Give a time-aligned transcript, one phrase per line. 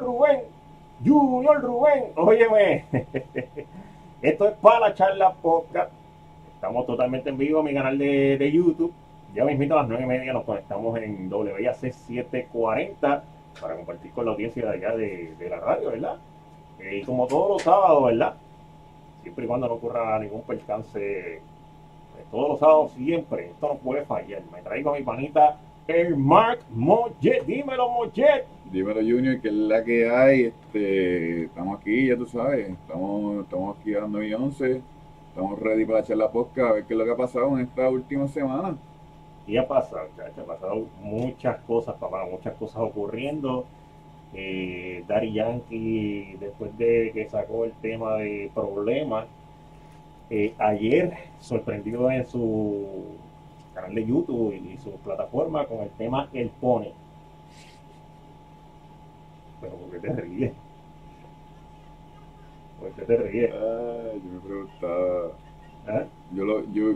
[0.00, 0.42] Rubén.
[1.04, 2.04] Junior Rubén.
[2.16, 2.84] Óyeme.
[4.22, 5.92] Esto es para la charla podcast.
[6.54, 8.92] Estamos totalmente en vivo en mi canal de, de YouTube.
[9.34, 13.22] Ya mismito a las 9 y media nos conectamos en WAC 740
[13.60, 16.16] para compartir con la audiencia de allá de, de la radio, ¿verdad?
[16.80, 18.34] Eh, y como todos los sábados, ¿verdad?
[19.22, 21.40] Siempre y cuando no ocurra ningún percance,
[22.14, 24.42] pues, todos los sábados siempre, esto no puede fallar.
[24.52, 27.44] Me traigo a mi panita, el Mark Mollet.
[27.44, 28.46] Dímelo, Mollet.
[28.72, 33.76] Dímelo Junior, que es la que hay, este, estamos aquí, ya tú sabes, estamos, estamos
[33.78, 34.82] aquí a las 9 y 11,
[35.28, 37.64] estamos ready para echar la posca, a ver qué es lo que ha pasado en
[37.64, 38.76] esta última semana.
[39.46, 43.64] Y ha pasado, chacho, ha pasado muchas cosas, papá, muchas cosas ocurriendo.
[44.34, 49.26] Eh, Daddy Yankee, después de que sacó el tema de problemas,
[50.28, 52.84] eh, ayer sorprendido en su
[53.74, 57.05] canal de YouTube y su plataforma con el tema El Pone.
[59.60, 60.52] Pero ¿por qué te ríes?
[62.78, 63.50] ¿Por qué te ríes?
[63.52, 65.32] Ay, yo me preguntaba,
[65.88, 66.06] ¿Eh?
[66.32, 66.94] yo, lo, yo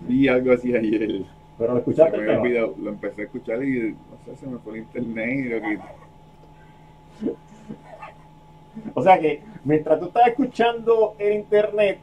[0.00, 1.24] vi algo así ayer,
[1.58, 2.42] Pero lo se escuchaste me el había tema?
[2.42, 5.62] olvidado, lo empecé a escuchar y, no sé, se me fue el internet y lo
[5.62, 5.82] quité.
[8.94, 11.98] O sea que mientras tú estás escuchando el internet,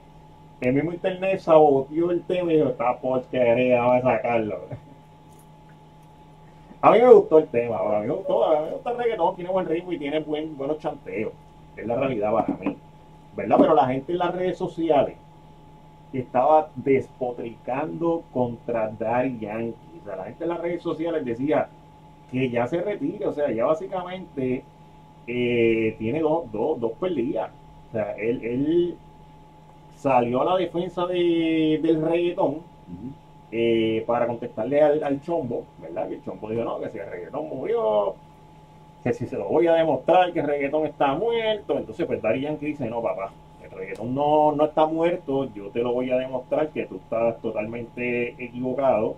[0.62, 4.60] el mismo internet saboteó el tema y dijo, está porquería, vamos a sacarlo.
[6.88, 8.98] A mí me gustó el tema, a mí me gustó, a mí me gusta el
[8.98, 11.34] reggaetón, tiene buen ritmo y tiene buen, buenos chanteos.
[11.76, 12.76] Es la realidad para mí.
[13.36, 13.58] ¿Verdad?
[13.60, 15.18] Pero la gente en las redes sociales
[16.14, 20.00] estaba despotricando contra Daddy Yankee.
[20.02, 21.68] O sea, la gente en las redes sociales decía
[22.32, 24.64] que ya se retire, o sea, ya básicamente
[25.28, 27.50] eh, tiene dos, dos, dos peleas.
[27.90, 28.98] O sea, él, él
[29.96, 32.62] salió a la defensa de- del reggaetón.
[33.52, 36.08] Eh, para contestarle al, al chombo, ¿verdad?
[36.10, 38.16] Que el chombo dijo, no, que si el reggaetón murió,
[39.04, 42.42] que si se lo voy a demostrar que el reggaetón está muerto, entonces pues Daddy
[42.42, 43.32] Yankee dice, no, papá,
[43.64, 47.42] el reggaetón no, no está muerto, yo te lo voy a demostrar que tú estás
[47.42, 49.16] totalmente equivocado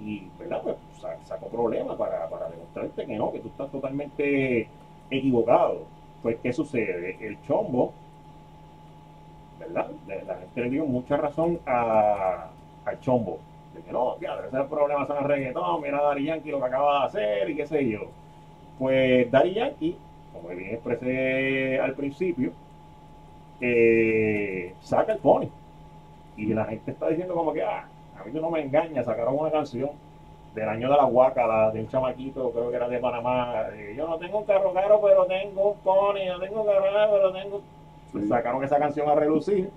[0.00, 0.60] y, ¿verdad?
[0.62, 4.68] Pues sa- sacó problemas para, para demostrarte que no, que tú estás totalmente
[5.10, 5.82] equivocado.
[6.22, 7.16] Pues, ¿qué sucede?
[7.20, 7.92] El chombo,
[9.58, 9.90] ¿verdad?
[10.26, 12.50] La gente le dio mucha razón a,
[12.86, 13.38] al chombo.
[13.74, 16.66] De que no, ya, ese problema son el reggaetón, mira a Daddy Yankee lo que
[16.66, 18.00] acaba de hacer y qué sé yo.
[18.78, 19.96] Pues Daddy Yankee,
[20.32, 22.52] como bien expresé al principio,
[23.60, 25.48] eh, saca el pony.
[26.36, 27.86] Y la gente está diciendo como que, ah,
[28.18, 29.90] a mí tú no me engañas, sacaron una canción
[30.54, 33.66] del año de la guácala, de un chamaquito, creo que era de Panamá.
[33.74, 36.92] eh, yo no tengo un carro caro, pero tengo un pony, no tengo un carro
[36.92, 37.60] caro, pero tengo...
[38.12, 39.70] Pues sacaron esa canción a relucir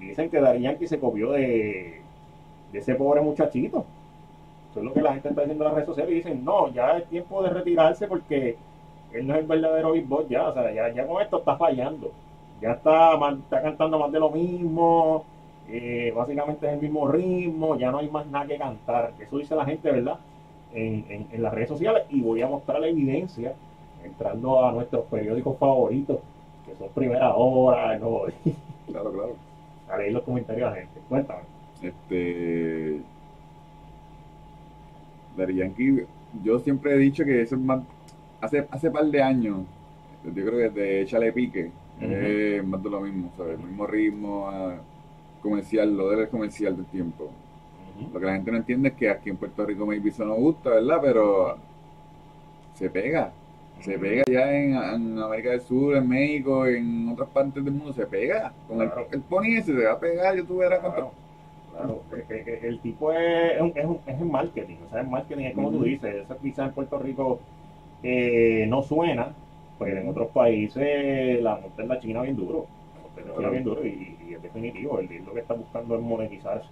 [0.00, 2.03] y dicen que Daddy Yankee se copió de,
[2.74, 3.84] de ese pobre muchachito.
[4.70, 6.68] Eso es lo que la gente está diciendo en las redes sociales y dicen, no,
[6.72, 8.56] ya es tiempo de retirarse porque
[9.12, 11.56] él no es el verdadero Big Boss ya, o sea, ya, ya con esto está
[11.56, 12.10] fallando.
[12.60, 15.24] Ya está, está cantando más de lo mismo,
[15.68, 19.12] eh, básicamente es el mismo ritmo, ya no hay más nada que cantar.
[19.20, 20.18] Eso dice la gente, ¿verdad?
[20.72, 23.54] En, en- en las redes sociales y voy a mostrar la evidencia
[24.04, 26.18] entrando a nuestros periódicos favoritos,
[26.66, 28.22] que son Primera Hora, no,
[28.88, 29.36] Claro, claro.
[29.88, 31.00] a leer los comentarios de la gente.
[31.08, 31.53] Cuéntame.
[31.84, 33.00] Este.
[35.36, 36.04] Daddy Yankee,
[36.42, 37.82] yo siempre he dicho que eso es más.
[38.40, 39.60] Hace, hace par de años,
[40.24, 43.58] yo creo que desde Échale Pique, es más de lo mismo, ¿sabes?
[43.58, 44.74] El mismo ritmo ah,
[45.42, 47.30] comercial, lo del comercial del tiempo.
[48.12, 50.34] Lo que la gente no entiende es que aquí en Puerto Rico maybe eso no
[50.34, 50.98] gusta, ¿verdad?
[51.00, 51.56] Pero
[52.74, 53.32] se pega.
[53.80, 57.92] Se pega ya en, en América del Sur, en México, en otras partes del mundo,
[57.92, 58.52] se pega.
[58.68, 59.08] Con el, Claro.
[59.10, 61.12] el pony ese se va a pegar, yo tuve Claro,
[61.76, 62.02] claro.
[62.10, 65.44] que- que- que El tipo es, es, un- es, el marketing, o sea, el marketing
[65.44, 67.40] es como tú dices, eso quizás en Puerto Rico
[68.02, 69.28] eh, no suena,
[69.78, 72.66] pero en otros países la monta en la China bien duro,
[73.16, 76.02] la en China bien duro y, y es definitivo, él lo que está buscando es
[76.02, 76.62] monetizar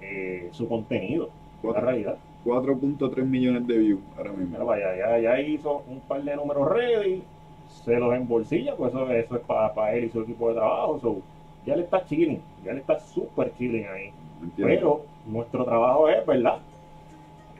[0.00, 1.28] eh, su contenido,
[1.62, 2.16] la realidad.
[2.44, 4.64] 4.3 millones de views ahora mismo.
[4.64, 7.22] Vaya, ya, ya hizo un par de números ready,
[7.66, 10.98] se los embolsilla, pues eso, eso es para él y su equipo de trabajo.
[11.00, 11.16] so,
[11.66, 14.12] ya le está chilling, ya le está súper chilling ahí.
[14.56, 16.58] Pero nuestro trabajo es, ¿verdad?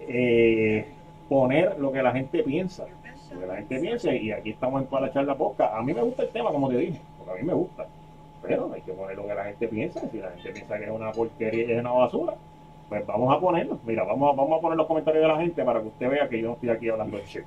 [0.09, 0.87] Eh,
[1.29, 2.87] poner lo que la gente piensa.
[3.33, 5.77] Lo que la gente piensa, y aquí estamos en para la charla poca.
[5.77, 7.87] A mí me gusta el tema, como te dije, porque a mí me gusta.
[8.43, 10.01] Pero hay que poner lo que la gente piensa.
[10.11, 12.35] Si la gente piensa que es una porquería y es una basura,
[12.89, 13.79] pues vamos a ponerlo.
[13.85, 16.29] Mira, vamos, a- vamos a poner los comentarios de la gente para que usted vea
[16.29, 17.45] que yo no estoy aquí hablando de shit.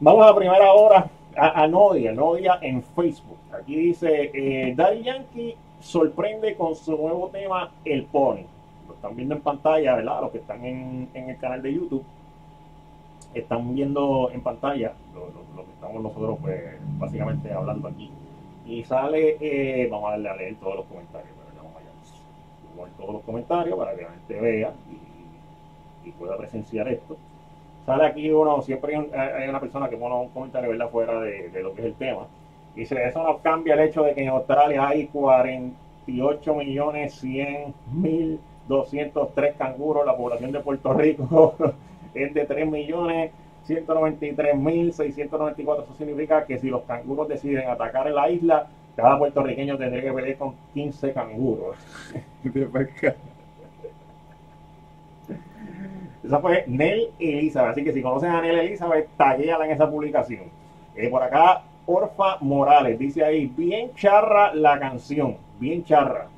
[0.00, 3.36] Vamos a la primera hora a, a Nodia, Nodia en Facebook.
[3.52, 8.44] Aquí dice, eh, Daddy Yankee sorprende con su nuevo tema El Pony.
[8.88, 10.22] Lo están viendo en pantalla, ¿verdad?
[10.22, 12.04] Los que están en, en el canal de YouTube,
[13.34, 16.60] están viendo en pantalla lo, lo- que estamos nosotros, pues,
[16.98, 18.10] básicamente hablando aquí.
[18.66, 21.62] Y sale, eh, vamos a darle a leer todos los comentarios, ¿verdad?
[21.62, 24.72] Vamos a leer todos los comentarios para que la gente vea
[26.04, 27.16] y, pueda presenciar esto.
[27.86, 30.90] Sale aquí uno, siempre hay una persona que pone un comentario, ¿verdad?
[30.90, 32.26] Fuera de, de lo que es el tema.
[32.74, 38.40] Dice, eso no cambia el hecho de que en Australia hay 48 millones 100 mil
[38.68, 41.54] 203 canguros, la población de Puerto Rico
[42.14, 43.32] es de 3 millones
[43.64, 45.84] 193 mil 694.
[45.84, 48.66] Eso significa que si los canguros deciden atacar en la isla,
[48.96, 51.76] cada puertorriqueño tendría que pelear con 15 canguros.
[56.24, 57.72] Esa fue Nel Elizabeth.
[57.72, 60.44] Así que si conocen a Nel Elizabeth, taguéala en esa publicación.
[60.94, 66.28] Eh, por acá, Orfa Morales dice ahí, bien charra la canción, bien charra.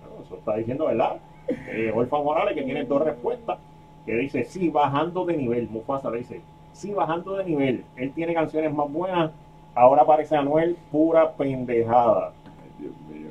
[0.00, 1.16] Bueno, eso está diciendo, ¿verdad?
[1.48, 3.58] Eh, Orfa Morales que tiene dos respuestas,
[4.06, 5.68] que dice, sí, bajando de nivel.
[5.70, 6.40] Mufasa le dice,
[6.72, 7.84] sí, bajando de nivel.
[7.96, 9.30] Él tiene canciones más buenas.
[9.74, 12.32] Ahora aparece Anuel, pura pendejada.
[12.44, 13.30] Ay, Dios mío.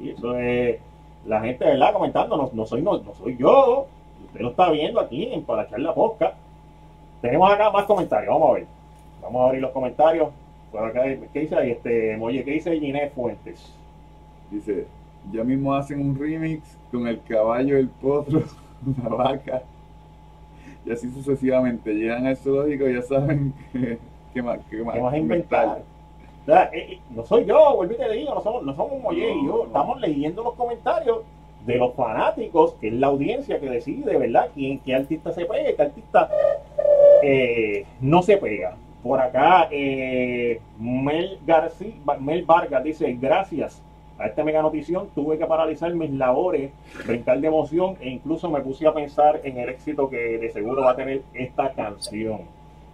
[0.00, 0.80] Y eso es
[1.26, 1.92] la gente, ¿verdad?
[1.92, 3.86] Comentando, no, no soy, no, no soy yo.
[4.26, 6.34] Usted lo está viendo aquí en Para echar la posca.
[7.20, 8.66] Tenemos acá más comentarios, vamos a ver.
[9.22, 10.28] Vamos a abrir los comentarios.
[11.32, 11.70] ¿Qué dice ahí?
[11.72, 13.72] Este, oye, ¿qué dice Ginés Fuentes?
[14.50, 14.86] Dice,
[15.32, 18.42] ya mismo hacen un remix con el caballo, el potro,
[19.02, 19.62] la vaca.
[20.84, 21.94] Y así sucesivamente.
[21.94, 23.98] Llegan al zoológico y ya saben qué,
[24.32, 25.82] qué más, qué más ¿Qué vas a inventar?
[26.42, 29.00] O sea, eh, eh, no soy yo, vuelvo y te digo, no somos, no somos
[29.00, 29.56] Molle y yo.
[29.56, 29.64] no.
[29.64, 31.22] Estamos leyendo los comentarios
[31.64, 34.50] de los fanáticos, que es la audiencia que decide, ¿verdad?
[34.54, 36.28] ¿Quién, qué artista se pega y qué artista
[37.22, 38.76] eh, no se pega.
[39.04, 43.82] Por acá, eh, Mel García, Mel Vargas dice, gracias
[44.18, 46.72] a esta mega notición tuve que paralizar mis labores,
[47.06, 50.84] brincar de emoción e incluso me puse a pensar en el éxito que de seguro
[50.84, 52.40] va a tener esta canción.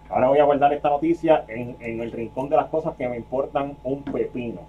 [0.09, 3.77] Ahora voy a guardar esta noticia en, el rincón de las cosas que me importan
[3.85, 4.59] un pepino.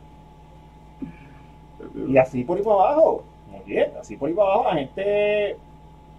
[2.06, 3.24] Y así por ahí para abajo,
[3.66, 5.56] bien, así por ahí para abajo la gente...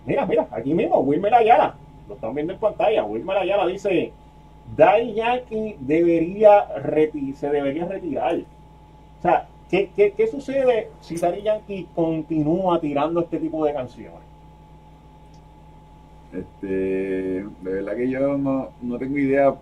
[0.06, 1.76] Mira, mira, aquí mismo, Wilmer Ayala,
[2.10, 4.12] lo están viendo en pantalla, Wilmer Ayala dice,
[4.66, 6.66] Daddy Yankee debería
[7.36, 8.36] se debería retirar.
[9.20, 14.22] O sea, ¿qué, qué, qué sucede si Daddy Yankee continúa tirando este tipo de canciones?
[16.34, 19.56] Este, de verdad que yo no, no tengo idea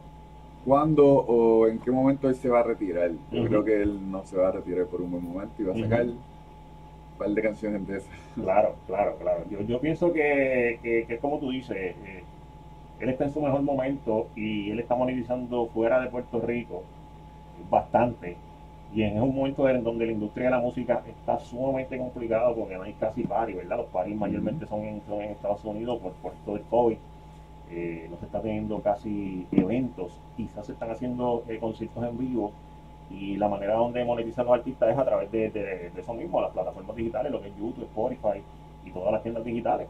[0.65, 3.12] cuándo o en qué momento él se va a retirar.
[3.31, 5.74] Yo creo que él no se va a retirar por un buen momento y va
[5.74, 6.18] a sacar un
[7.18, 8.09] par de canciones de esas.
[8.36, 9.44] Claro, claro, claro.
[9.50, 12.24] Yo, yo pienso que, que, que es como tú dices, eh,
[13.01, 16.83] él está en su mejor momento y él está monetizando fuera de Puerto Rico
[17.69, 18.38] bastante.
[18.94, 22.75] Y en un momento en donde la industria de la música está sumamente complicada porque
[22.75, 23.77] no hay casi party, ¿verdad?
[23.77, 26.98] Los parties mayormente son en, son en Estados Unidos por, por esto del COVID.
[27.71, 32.51] Eh, no se está teniendo casi eventos, quizás se están haciendo eh, conciertos en vivo
[33.09, 36.42] y la manera donde monetizan los artistas es a través de, de, de eso mismo,
[36.42, 38.43] las plataformas digitales, lo que es YouTube, Spotify
[38.84, 39.88] y todas las tiendas digitales.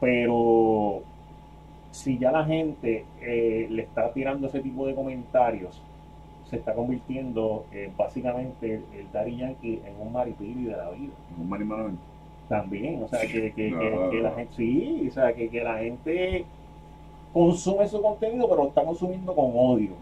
[0.00, 1.02] Pero
[1.96, 5.80] si ya la gente eh, le está tirando ese tipo de comentarios,
[6.44, 11.12] se está convirtiendo eh, básicamente el Daddy Yankee en un maripili de la vida.
[11.40, 11.94] Un Manny Manuel.
[12.50, 15.48] También, o sea, que, que, No, que- no, que la gente, sí, o sea, que,
[15.48, 16.44] que la gente
[17.32, 19.92] consume su contenido, pero lo está consumiendo con odio.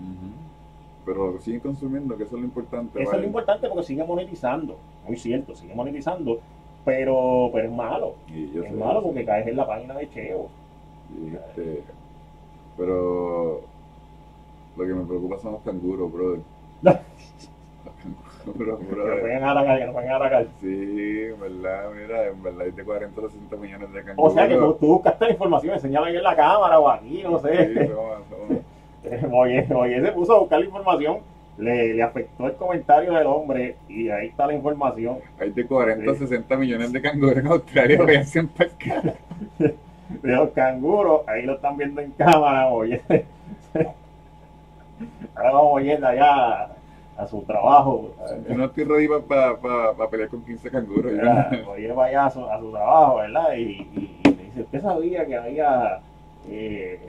[1.07, 3.01] Pero lo siguen consumiendo, que eso es lo importante.
[3.01, 6.41] Eso es lo importante porque sigue monetizando, muy cierto, sigue monetizando,
[6.85, 8.15] pero, pero es malo.
[8.27, 10.49] Y yo es sé, malo porque caes en la página de Cheo.
[11.13, 11.83] Y, este,
[12.77, 13.61] pero
[14.77, 16.41] lo que me preocupa son los canguros, brother.
[18.47, 19.21] Los canguros, Que brother.
[19.21, 20.47] pueden atacar, que no pueden atacar.
[20.61, 24.35] Sí, en verdad, mira, en verdad hay de 40 a 60 millones de O canguros.
[24.35, 27.39] sea que tú, tú buscaste la información, enseñala ahí en la cámara o aquí, no
[27.39, 27.89] Sí, sé.
[27.89, 31.19] somos- somos- Oye, oye, se puso a buscar la información,
[31.57, 35.19] le, le afectó el comentario del hombre y ahí está la información.
[35.39, 36.21] hay de 40 a Sí.
[36.27, 39.15] 60 millones de canguros en Australia que hacen pescar.
[40.09, 43.03] De los canguros, ahí lo están viendo en cámara, oye.
[45.35, 46.69] Ahora vamos oyendo allá
[47.17, 48.11] a su trabajo.
[48.49, 49.57] Yo no estoy ready para
[50.11, 51.13] pelear con 15 canguros.
[51.69, 53.55] Oye, vaya a su, a su trabajo, ¿verdad?
[53.57, 56.01] Y, y- y le dice, ¿usted sabía que había
[56.49, 57.01] eh,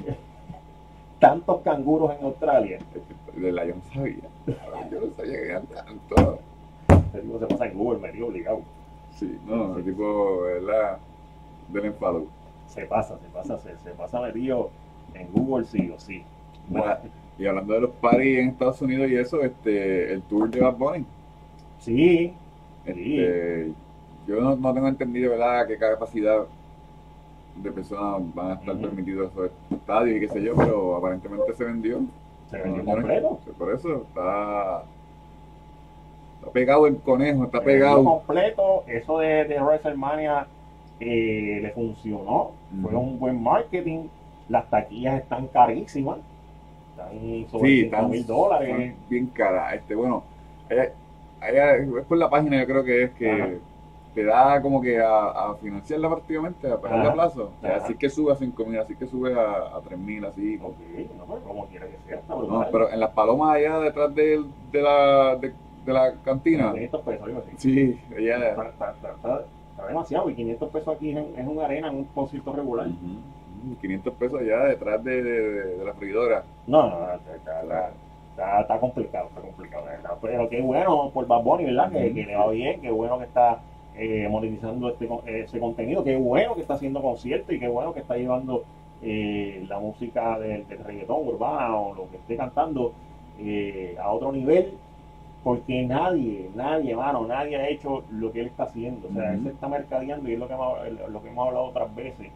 [1.19, 2.79] tantos canguros en Australia?
[3.35, 4.15] De la yo no sabía.
[4.91, 6.39] Yo no sabía que eran tantos.
[7.07, 8.61] Este tipo se pasa en Google, me dio obligado.
[9.11, 10.97] Sí, no, el tipo, ¿verdad?
[11.69, 12.25] Del enfado.
[12.67, 14.69] Se pasa, se pasa, se, se pasa metido
[15.13, 16.23] en Google sí o sí.
[16.67, 16.97] Bueno,
[17.37, 20.75] y hablando de los parties en Estados Unidos y eso, este, el tour de Bad
[20.75, 21.05] Bunny.
[21.79, 22.33] Sí,
[22.85, 23.71] Este,
[24.27, 26.45] yo no, no tengo entendido, ¿verdad?, qué capacidad
[27.55, 31.63] de personas van a estar permitidos esos estadios y qué sé yo, pero aparentemente se
[31.63, 32.01] vendió.
[32.49, 33.39] Se vendió No, no, completo.
[33.57, 34.83] Por eso está,
[36.39, 38.03] está pegado el conejo, está Se pegado.
[38.03, 38.83] completo.
[38.87, 40.47] Eso de, de WrestleMania
[40.99, 42.51] eh, le funcionó.
[42.81, 44.07] Fue un buen marketing.
[44.49, 46.19] Las taquillas están carísimas.
[46.91, 48.93] Están sobre Sí, 5 están, mil dólares.
[49.09, 49.73] bien caras.
[49.73, 50.23] Este, bueno,
[50.69, 50.91] allá-
[51.41, 53.49] allá- es por la página, yo creo que es que Ajá.
[54.13, 57.51] te da como que a, a financiarla prácticamente, a pagarle a plazo.
[57.61, 57.75] Ajá.
[57.77, 60.57] Así que sube a 5 mil, así que sube a, a 3 mil, así.
[60.63, 60.75] Ok,
[61.17, 62.69] no, pero como quiera que sea, No, brutal.
[62.71, 65.53] pero en las palomas allá detrás de, de la, de,
[65.85, 66.71] de la cantina.
[66.71, 67.51] 500 pesos, algo así.
[67.57, 68.49] Sí, ella.
[68.51, 69.45] Está, está- está-
[69.85, 70.29] está- demasiado.
[70.29, 72.87] Y 500 pesos aquí es, es una arena en un concierto regular.
[72.87, 76.43] Ujú, 500 pesos allá detrás de, de- de la freidora.
[76.67, 77.91] No, no, está, está- está-
[78.31, 80.11] está- está complicado, está complicado, verdad.
[80.21, 81.91] Pero qué bueno por Bad Bunny, ¿verdad?
[81.91, 83.61] Que, que le va bien, qué bueno que está
[83.97, 87.93] eh, monetizando este, con- ese contenido, qué bueno que está haciendo conciertos y qué bueno
[87.93, 88.63] que está llevando
[89.01, 92.91] eh, la música del, del reggaetón urbana o lo que esté cantando
[93.39, 94.73] eh, a otro nivel.
[95.45, 99.07] Porque nadie, nadie, mano, nadie ha hecho lo que él está haciendo.
[99.07, 100.79] O sea, él se está mercadeando y es lo que hemos,
[101.11, 102.31] lo que hemos hablado otras veces,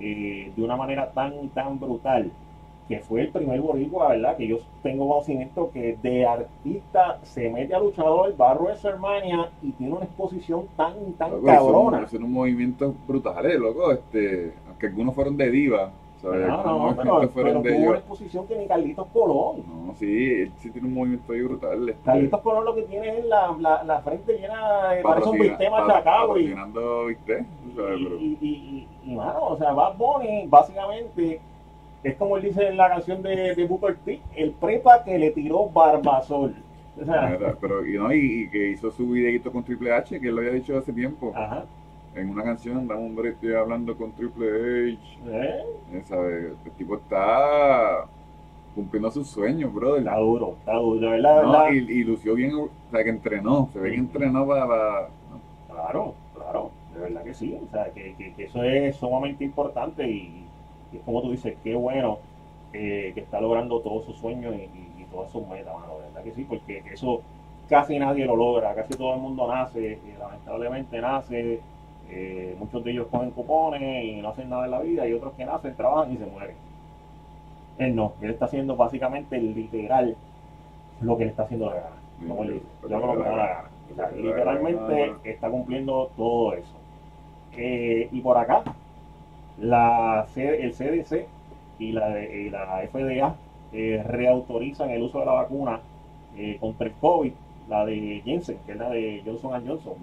[0.00, 2.32] eh, de una manera tan, tan brutal
[2.88, 4.36] que fue el primer boricua, ¿verdad?
[4.36, 9.70] Que yo tengo conocimiento que de artista se mete a luchador, va a WrestleMania y
[9.70, 11.98] tiene una exposición tan, tan Loco, cabrona.
[11.98, 13.92] Son, son unos movimientos brutales, loco.
[13.92, 15.92] Este, aunque algunos fueron de diva.
[16.22, 16.48] ¿Sabes?
[16.48, 19.62] No, no, no, pero, pero tuvo una exposición que ni Carlitos Colón.
[19.66, 20.06] No, sí,
[20.42, 21.88] él sí tiene un movimiento ahí brutal.
[21.88, 25.38] Este, Carlitos Colón lo que tiene es la, la, la frente llena de, parece un
[25.38, 26.46] bistec machacado y.
[27.76, 28.00] ¿sabes?
[28.00, 31.40] y, y, y, y- y, mano, o sea, Bad Bunny básicamente
[32.04, 35.30] es como él dice en la canción de, de Booker T, el prepa que le
[35.32, 36.54] tiró Barbasol.
[37.00, 40.28] O sea, Pero, y, no, y, y que hizo su videito con Triple H, que
[40.28, 41.32] él lo había dicho hace tiempo.
[41.34, 41.64] ajá.
[42.14, 44.98] En una canción, dame un break, estoy hablando con Triple H.
[45.30, 45.62] ¿eh?
[45.92, 46.52] eh, ¿sabes?
[46.64, 48.04] El tipo está
[48.74, 50.00] cumpliendo sus sueños, brother.
[50.00, 51.70] Está duro, está duro, de verdad, No, verdad.
[51.72, 53.68] y, y lució bien, o sea, que entrenó.
[53.72, 54.66] Se ve que entrenó para.
[54.66, 55.08] para-
[55.70, 57.58] Claro, claro, de verdad que sí.
[57.62, 60.44] O sea, que, que- que eso es sumamente importante y,
[60.92, 62.18] y es como tú dices, qué bueno
[62.74, 66.04] eh, que está logrando todos sus sueños y, y- y todas sus metas, mano, de
[66.08, 67.22] verdad que sí, porque eso
[67.70, 71.60] casi nadie lo logra, casi todo el mundo nace, y lamentablemente nace,
[72.12, 75.34] eh, muchos de ellos cogen cupones y no hacen nada en la vida y otros
[75.34, 76.56] que nacen, trabajan y se mueren.
[77.78, 80.16] Él no, él está haciendo básicamente literal
[81.00, 81.96] lo que le está haciendo la gana.
[82.26, 83.70] Como él dice, yo hago lo que me da la gana.
[83.90, 86.80] O sea, literalmente está cumpliendo todo eso.
[87.52, 88.62] Eh, y por acá,
[89.58, 91.28] la, C- el CDC
[91.78, 93.36] y la, y la FDA
[93.72, 95.80] eh, reautorizan el uso de la vacuna
[96.36, 97.32] eh, contra el COVID,
[97.68, 99.94] la de Jensen, que es la de Johnson Johnson,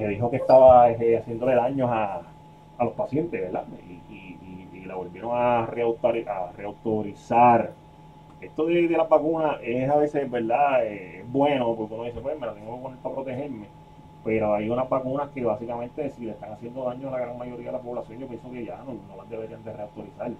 [0.00, 2.34] que dijo que estaba eh, haciéndole daños a,
[2.78, 3.66] a los pacientes, ¿verdad?
[3.86, 4.38] Y, y-
[4.72, 7.78] y- y la volvieron a, reautori- a reautorizar.
[8.40, 10.86] Esto de, de las vacunas es a veces, ¿verdad?
[10.86, 13.74] Eh, es bueno, porque uno dice, pues me la tengo que poner para protegerme.
[14.22, 17.66] Pero hay unas vacunas que básicamente si le están haciendo daño a la gran mayoría
[17.66, 20.32] de la población, yo pienso que ya no, no las deberían de reautorizar.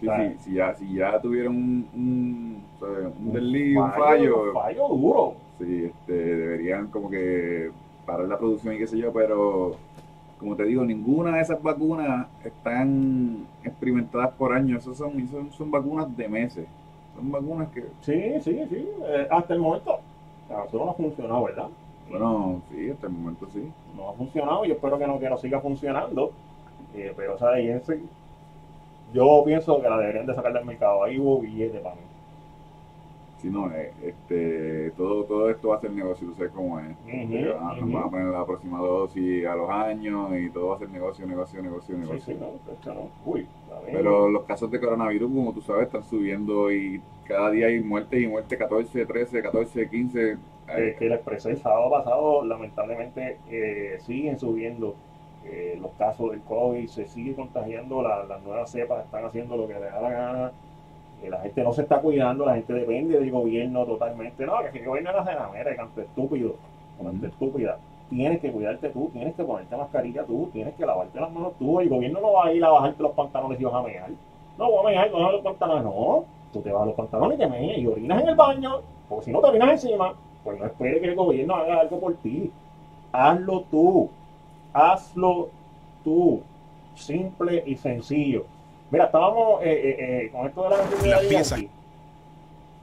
[0.00, 0.34] Sí, Claro.
[0.34, 2.70] sí, si ya, si ya tuvieron un, un,
[3.16, 5.36] un desliz, un fallo, fallo, un fallo duro.
[5.58, 7.72] sí, este, deberían como que
[8.06, 9.76] parar la producción y qué sé yo, pero
[10.38, 15.70] como te digo, ninguna de esas vacunas están experimentadas por años, esas son, son, son
[15.70, 16.66] vacunas de meses,
[17.14, 18.88] son vacunas que, Sí, sí, sí.
[19.06, 20.00] Eh, hasta el momento,
[20.50, 21.68] a nosotros no ha funcionado, ¿verdad?
[22.10, 23.72] bueno, sí, hasta el momento sí.
[23.96, 24.64] no ha funcionado.
[24.64, 26.32] Yo espero que no, que no siga funcionando.
[26.94, 27.52] Eh, pero, o sea,
[29.12, 31.02] yo pienso que la deberían de sacar del mercado.
[31.02, 32.02] Ahí hubo billete para mí.
[33.44, 36.96] Si no, eh, este, todo, todo esto va a ser negocio, tú sabes cómo es.
[37.06, 37.92] Eh, van, a- ujú.
[37.92, 41.26] van a poner la próxima dosis a los años y todo va a ser negocio,
[41.26, 42.34] negocio, negocio, Sí, negocio.
[42.34, 43.10] sí, no, esto no.
[43.26, 43.46] Uy.
[43.84, 48.22] Pero los casos de coronavirus, como tú sabes, están subiendo y cada día hay muertes
[48.22, 50.38] y muertes 14, 13, 14, 15.
[50.66, 54.94] Eh, que les expresé el sábado pasado, lamentablemente eh, siguen subiendo
[55.44, 59.66] eh, los casos del COVID, se sigue contagiando, la- las nuevas cepas están haciendo lo
[59.68, 60.52] que les da la gana,
[61.28, 64.78] la gente no se está cuidando, la gente depende del gobierno totalmente, no, que si
[64.78, 66.54] el gobierno no hace nada, mira, canto estúpido,
[67.02, 67.78] canto estúpida,
[68.10, 71.80] tienes que cuidarte tú, tienes que ponerte mascarilla tú, tienes que lavarte las manos tú,
[71.80, 74.10] el gobierno no va a ir a bajarte los pantalones y vas a mear,
[74.58, 77.48] no, voy a mear, no los pantalones, no, tú te bajas los pantalones y te
[77.48, 81.00] meas y orinas en el baño, porque si no te orinas encima, pues no esperes
[81.00, 82.52] que el gobierno haga algo por ti.
[83.12, 84.10] Hazlo tú.
[84.74, 85.48] Hazlo
[86.04, 86.42] tú.
[86.94, 88.44] Simple y sencillo.
[88.94, 91.28] Mira, estábamos eh, eh, eh, con esto de la enfermedad La de.
[91.44, 91.68] Yankee.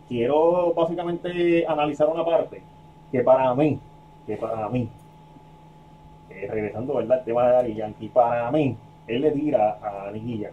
[0.09, 2.61] Quiero básicamente analizar una parte
[3.13, 3.79] que para mí,
[4.27, 4.89] que para mí,
[6.29, 7.19] eh, regresando, ¿verdad?
[7.19, 8.75] El tema de Daddy Yankee, para mí,
[9.07, 10.51] él le tira a Nicky Jam.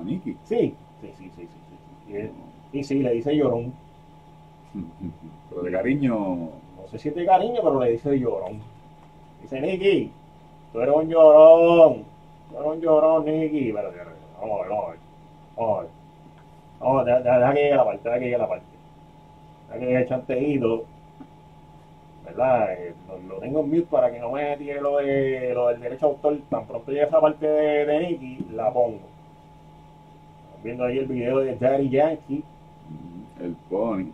[0.00, 0.36] A Nicky.
[0.44, 1.48] Sí, sí, sí, sí, sí.
[1.48, 2.12] sí.
[2.12, 2.32] Y, él-
[2.72, 3.72] y sí, le dice llorón.
[5.50, 6.14] Pero de cariño.
[6.14, 8.60] No sé si es de cariño, pero le dice llorón.
[9.42, 10.12] Dice, Nicky,
[10.72, 12.04] tú eres un llorón.
[12.50, 13.72] Tú eres un llorón, Nicky.
[13.72, 13.90] Pero,
[14.40, 14.98] vamos a ver, vamos a ver.
[15.56, 15.90] Vamos a ver.
[16.80, 18.66] Vamos, deja, deja- deja que llegue la parte, deja que llegue la parte.
[19.68, 20.84] Deja que llegue el chanteíto.
[22.24, 22.72] ¿Verdad?
[22.74, 25.80] Eh, lo, lo tengo en mute para que no me tire lo, de, lo del
[25.80, 26.38] derecho a autor.
[26.50, 28.98] Tan pronto llegue esa parte de, de Nicky, la pongo.
[30.44, 32.42] Estamos viendo ahí el video de Daddy Yankee
[32.88, 34.06] mm, El pony.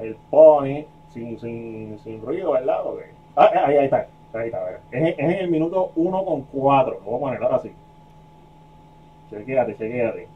[0.00, 2.82] el pone sin, sin, sin ruido, ¿verdad?
[2.82, 4.80] Porque- ah, ahí, ahí está, ahí está, ¿verdad?
[4.90, 7.70] Es, es en el minuto 1 con 4, lo voy a poner ahora sí.
[9.30, 10.28] Chequéate.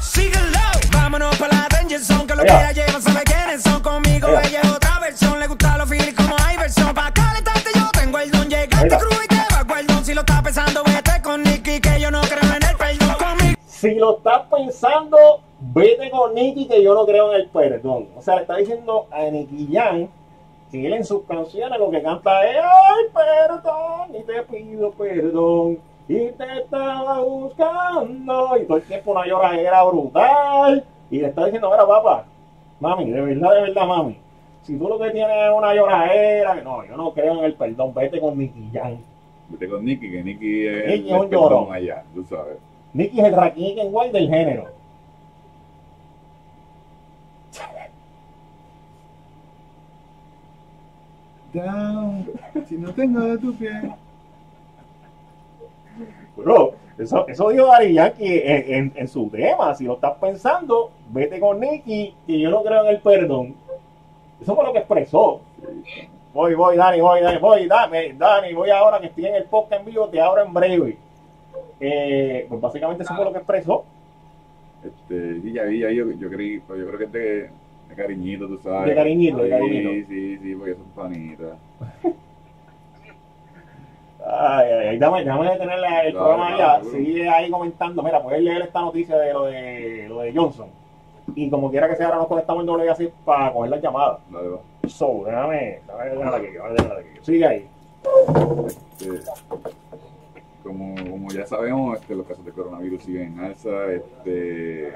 [0.00, 0.58] Síguelo,
[0.92, 4.28] vámonos para la Danger Zone, que lo la llevan sabe quiénes son conmigo.
[4.28, 6.94] Ella es otra versión, le gusta los feelings como Iverson.
[6.94, 10.04] Pa' calentarte yo tengo el don, llegaste crudo y te bajo el don.
[10.04, 13.60] Si lo estás pensando, vete con Nicky, que yo no creo en el perdón conmigo.
[13.66, 18.08] Si lo estás pensando, vete con Nicky que yo no creo en el perdón.
[18.16, 20.08] O sea, le está diciendo a Nicky Jam
[20.70, 25.89] que él en sus canciones lo que canta es Ay, perdón, y te pido perdón.
[26.10, 28.58] Y te estaba buscando.
[28.60, 30.84] Y todo el tiempo una lloradera brutal.
[31.08, 32.24] Y le está diciendo, mira, papá,
[32.80, 34.16] mami, de verdad, de verdad, mami.
[34.62, 37.54] Si tú lo que tienes es una lloradera, que no, yo no creo en el
[37.54, 38.98] perdón, vete con Nicky Jam.
[39.50, 41.72] Vete con Nicky, que Nicky es Nicky el es un perdón llorón.
[41.74, 42.56] allá, tú sabes.
[42.92, 44.66] Nicky es el Rakim igual del género.
[51.54, 52.26] Down,
[52.68, 53.70] si no tengo de tu pie.
[56.42, 59.74] Bro, eso, eso dijo Dari Yankee en, en- en su tema.
[59.74, 63.54] Si lo estás pensando, vete con Nicky, que yo no creo en el perdón.
[64.40, 65.40] Eso fue lo que expresó.
[66.32, 69.80] Voy, voy, Dani, voy, Dani, voy, dame, Dani, voy ahora que estoy en el podcast
[69.80, 70.96] en vivo, te abro en breve.
[71.80, 73.84] Eh, pues básicamente eso fue lo que expresó.
[74.84, 77.50] Este, sí, ya vi, ya yo, yo creí, pero yo creo que es de,
[77.88, 78.88] de cariñito, tú sabes.
[78.88, 79.90] De cariñito, de Sí, cariñito.
[80.08, 81.58] Sí, sí, porque son panitas.
[84.26, 86.90] Ay, ay, dame, déjame detenerle el programa seguro.
[86.90, 88.02] Sigue ahí comentando.
[88.02, 90.68] Mira, puedes leer esta noticia de lo de, lo de Johnson.
[91.34, 94.18] Y como quiera que sea, ahora nos conectamos en doble así para coger las llamadas.
[94.30, 94.58] Dale, va.
[94.88, 97.08] So, déjame, déjame dejar aquí, déjame aquí.
[97.22, 97.68] Sigue ahí.
[98.66, 99.30] Este,
[100.62, 103.92] como, como ya sabemos, este, los casos de coronavirus siguen en alza.
[103.92, 104.92] Este,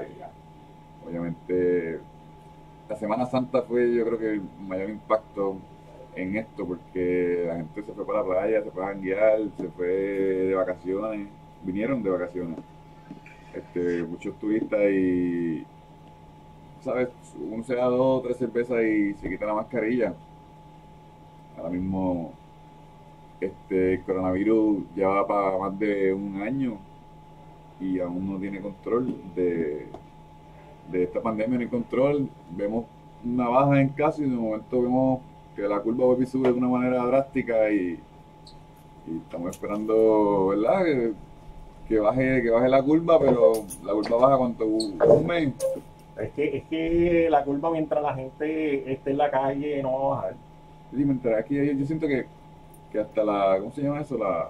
[1.07, 1.99] obviamente,
[2.89, 5.57] la Semana Santa fue, yo creo que el mayor impacto
[6.15, 9.67] en esto, porque la gente se fue para la playa, se fue a janguear, se
[9.69, 11.27] fue de vacaciones,
[11.63, 12.59] vinieron de vacaciones.
[13.53, 15.65] Este, muchos turistas y,
[16.81, 17.09] ¿sabes?
[17.39, 20.13] Uno se da dos o tres cervezas y se quita la mascarilla.
[21.57, 22.33] Ahora mismo
[23.39, 26.77] este el coronavirus ya va para más de un año
[27.79, 29.87] y aún no tiene control de,
[30.91, 32.29] de esta pandemia, no hay control.
[32.51, 32.85] Vemos
[33.23, 35.19] una baja en casos y de momento vemos
[35.55, 37.99] que la curva vuelve y sube de una manera drástica y,
[39.07, 40.83] y estamos esperando, ¿verdad?
[40.83, 41.11] Que,
[41.87, 45.53] que baje, que baje la curva, pero la curva baja cuánto un mes.
[46.19, 49.99] Es que, es que la curva mientras la gente esté en la calle no va
[49.99, 50.33] a bajar.
[50.91, 52.25] Sí, mientras aquí yo, yo siento que,
[52.91, 54.17] que hasta la, ¿cómo se llama eso?
[54.17, 54.49] La,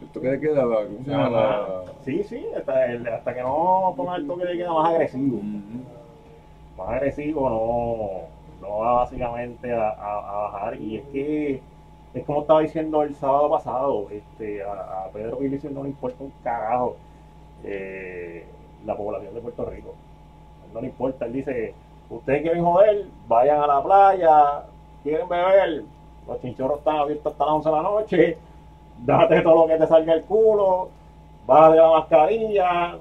[0.00, 1.28] el toque de queda, ¿cómo se llama?
[1.30, 5.40] La, Sí, sí, hasta, el- hasta que no ponga el toque de queda más agresivo.
[6.78, 10.80] Más agresivo no, no va básicamente a, a- bajar.
[10.80, 11.62] Y es que
[12.14, 16.24] es como estaba diciendo el sábado pasado, este, a, a Pedro Pilicio no le importa
[16.24, 16.96] un carajo
[17.64, 18.46] eh,
[18.86, 19.94] la población de Puerto Rico.
[20.72, 21.74] No le importa, él dice,
[22.10, 24.62] ustedes quieren joder, vayan a la playa,
[25.02, 25.84] quieren beber,
[26.26, 28.38] los chinchorros están abiertos hasta las 11 de la noche,
[29.06, 30.90] date todo lo que te salga el culo,
[31.46, 32.98] bájate la mascarilla,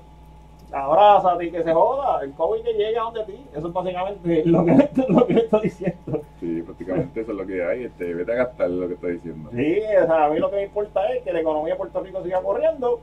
[0.72, 4.44] abrázate y que se joda, el COVID que llegue a donde ti, eso es básicamente
[4.46, 6.22] lo que, lo que le estoy diciendo.
[6.40, 7.84] Sí, prácticamente eso es lo que hay.
[7.86, 9.50] Este, vete a gastar lo que estoy diciendo.
[9.54, 12.00] Sí, o sea, a mí lo que me importa es que la economía de Puerto
[12.02, 13.00] Rico siga corriendo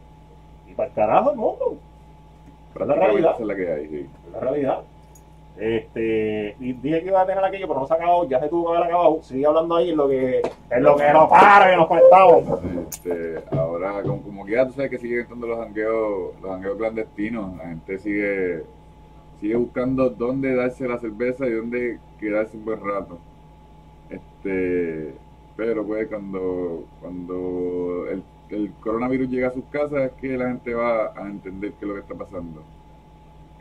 [0.69, 1.77] y para el carajo el mundo.
[2.75, 3.33] Prácticamente realidad.
[3.35, 4.09] eso es la que hay, sí.
[4.27, 4.81] Es la realidad.
[5.57, 8.71] Este, y dije que iba a tener aquello, pero no se acabado, ya se tuvo
[8.71, 9.23] que haber acabado.
[9.23, 12.65] Sigue hablando ahí en lo que, en lo que nos para, que nos conectamos.
[12.91, 17.57] Este, ahora, como, como quiera, tú sabes que siguen estando los jangueos, los jangueos clandestinos.
[17.57, 18.65] La gente sigue,
[19.41, 23.19] sigue buscando dónde darse la cerveza y dónde quedarse un buen rato.
[24.11, 25.15] Este,
[25.57, 30.75] pero pues cuando, cuando el, el coronavirus llega a sus casas es que la gente
[30.75, 32.63] va a entender qué es lo que está pasando.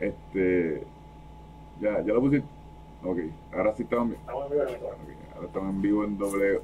[0.00, 0.82] Este,
[1.80, 2.46] ya, ya lo pusiste.
[3.04, 3.18] Ok,
[3.52, 5.02] ahora sí estamos en vivo en el micrófono.
[5.02, 6.60] Ok, Ahora estamos en vivo en doble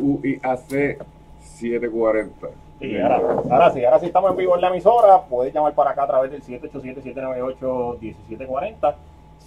[0.00, 0.98] UIAC
[1.40, 2.48] 740.
[2.80, 3.16] Sí, ahora,
[3.50, 5.22] ahora sí, ahora sí estamos en vivo en la emisora.
[5.22, 8.94] Puedes llamar para acá a través del 787-798-1740.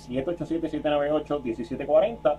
[0.08, 2.38] 787-798-1740.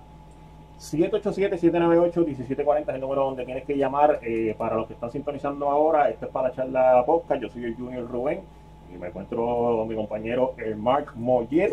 [0.79, 6.09] 787-798-1740 es el número donde tienes que llamar eh, para los que están sintonizando ahora.
[6.09, 7.43] Esto es para charla podcast.
[7.43, 8.43] Yo soy el Junior Rubén
[8.95, 11.73] y me encuentro con mi compañero el Mark Moyer.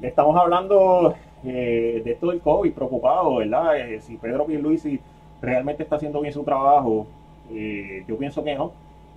[0.00, 1.14] Estamos hablando
[1.44, 3.78] eh, de esto del COVID, preocupado, ¿verdad?
[3.78, 5.00] Eh, si Pedro Pierluisi
[5.40, 7.06] realmente está haciendo bien su trabajo,
[7.50, 8.72] eh, yo pienso que no,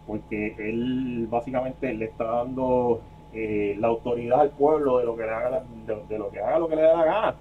[0.08, 3.02] porque él básicamente le está dando
[3.34, 6.78] la autoridad al pueblo de lo que le haga, de, lo que haga lo que
[6.78, 7.36] le dé la gana.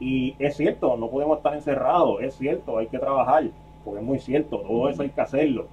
[0.00, 3.44] Y es cierto, no podemos estar encerrados, es cierto, hay que trabajar,
[3.84, 5.66] porque es muy cierto, todo eso hay que hacerlo.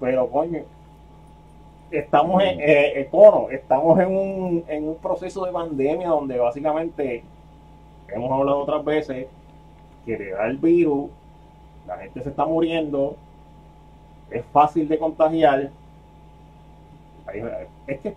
[0.00, 0.62] Pero coño,
[1.90, 3.08] estamos en, eh,
[3.50, 7.22] estamos en un, en un proceso de pandemia donde básicamente
[8.08, 9.26] hemos hablado otras veces
[10.04, 11.10] que te da el virus,
[11.86, 13.16] la gente se está muriendo,
[14.30, 15.70] es fácil de contagiar.
[17.86, 18.14] Es que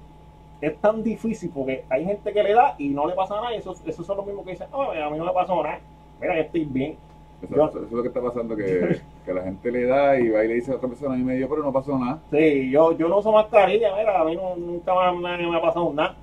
[0.62, 3.54] es tan difícil porque hay gente que le da y no le pasa nada.
[3.54, 5.80] Y esos, esos son los mismos que dicen, "No, a mí no me pasó nada.
[6.20, 6.98] Mira, yo estoy bien.
[7.42, 10.48] Eso, es lo que está pasando, que, que la gente le da y va y
[10.50, 12.20] le dice a otra persona, a mí me dio, pero no pasó nada.
[12.32, 16.16] Sí, yo, yo no uso mascarilla, mira, a mí no- nunca me, ha pasado nada.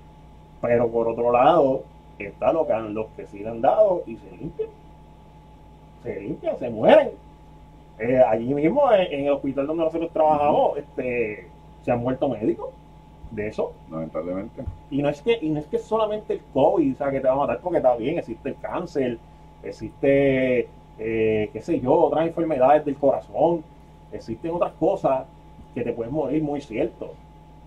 [0.61, 1.83] Pero por otro lado,
[2.19, 4.69] está lo que han- los que sí le han dado y se limpian.
[6.03, 7.11] Se limpian, se mueren.
[7.99, 11.49] Eh, allí mismo, en, en el hospital donde nosotros trabajamos, este,
[11.83, 12.69] se han muerto médicos
[13.31, 13.73] de eso.
[13.91, 14.63] Lamentablemente.
[14.91, 17.27] Y no es que, y no es que solamente el COVID, o sea, que te
[17.27, 19.19] va a matar porque está bien, existe el cáncer,
[19.63, 23.63] existe, eh, qué sé yo, otras enfermedades del corazón,
[24.13, 25.25] existen otras cosas
[25.75, 27.13] que te pueden morir, muy cierto,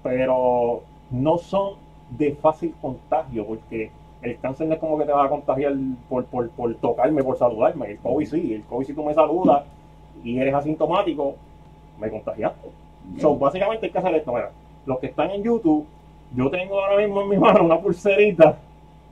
[0.03, 1.73] pero no son
[2.09, 5.73] de fácil contagio, porque el cáncer no es como que te va a contagiar
[6.09, 9.63] por, por, por tocarme, por saludarme, el COVID sí, el COVID si tú me saludas
[10.23, 11.35] y eres asintomático,
[11.99, 12.69] me contagiaste.
[13.19, 14.33] So, básicamente hay que hacer esto.
[14.33, 14.51] Mira,
[14.85, 15.85] los que están en YouTube,
[16.35, 18.57] yo tengo ahora mismo en mi mano una pulserita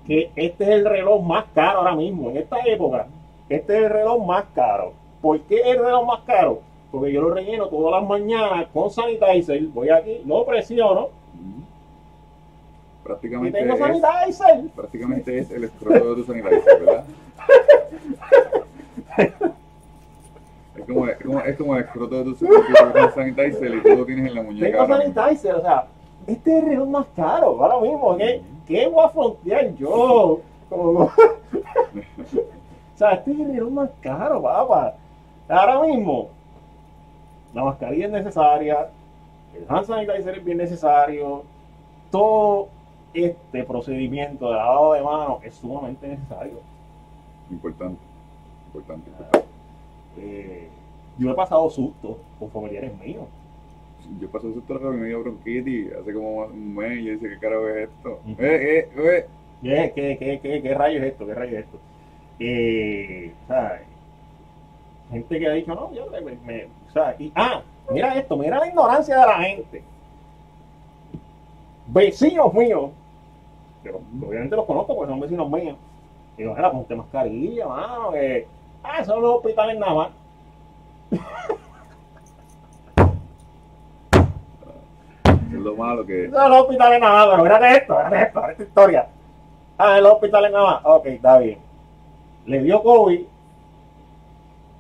[0.06, 3.08] que este es el reloj más caro ahora mismo, en esta época.
[3.50, 4.94] Este es el reloj más caro.
[5.22, 6.62] ¿Por qué es el reloj más caro?
[6.92, 9.62] Porque yo lo relleno todas las mañanas con sanitizer.
[9.68, 11.12] Voy aquí, lo presiono Ujú.
[11.62, 14.70] y Prácticamente tengo es, sanitizer.
[14.76, 17.04] prácticamente es el escroto de tu sanitizer, ¿verdad?
[20.76, 22.46] Es como, es como, es como el escroto de tu, tu-
[23.16, 24.86] sanitizer y tú lo tienes en la muñeca.
[24.86, 25.88] Tengo sanitizer, o sea,
[26.28, 28.16] este es el reloj más caro ahora mismo.
[28.18, 30.40] ¿Qué, qué voy a frontear yo?
[30.70, 31.12] Como-
[32.98, 34.96] o sea, este es el reloj más caro, papá.
[35.48, 36.30] Ahora mismo,
[37.54, 38.90] la mascarilla es necesaria,
[39.56, 41.44] el hand sanitizer es bien necesario,
[42.10, 42.70] todo
[43.14, 46.60] este procedimiento de lavado de manos es sumamente necesario.
[47.52, 48.02] Importante,
[48.66, 49.48] importante, importante.
[50.18, 50.68] Eh,
[51.20, 53.28] yo he pasado susto con familiares míos.
[54.20, 57.30] Yo pasé su trabajo y me dio bronquitis hace como un mes y yo dije,
[57.30, 58.20] ¿qué carajo es esto?
[58.40, 59.26] Eh, eh.
[59.62, 61.28] ¿Qué, qué, qué, qué, qué rayo es esto?
[61.28, 61.78] ¿Qué rayo es esto?
[62.40, 63.34] Eh.
[65.12, 68.60] Gente que ha dicho, no, yo me, me- o sea, y, ah, mira esto, mira
[68.60, 69.84] la ignorancia de la gente.
[71.88, 72.92] Vecinos míos,
[73.84, 75.78] que obviamente los conozco porque son vecinos míos.
[76.38, 78.46] Y digo, mira, ponte mascarilla, mano, que,
[78.84, 80.10] ah, son los hospitales nada más.
[85.26, 86.30] Es lo malo que...
[86.30, 89.08] Son los hospitales nada más, pero mírate esto, mírate esto, esta historia.
[89.78, 90.82] Ah, en los hospitales nada más.
[90.84, 91.58] Ok, está bien.
[92.48, 93.22] Le dio COVID.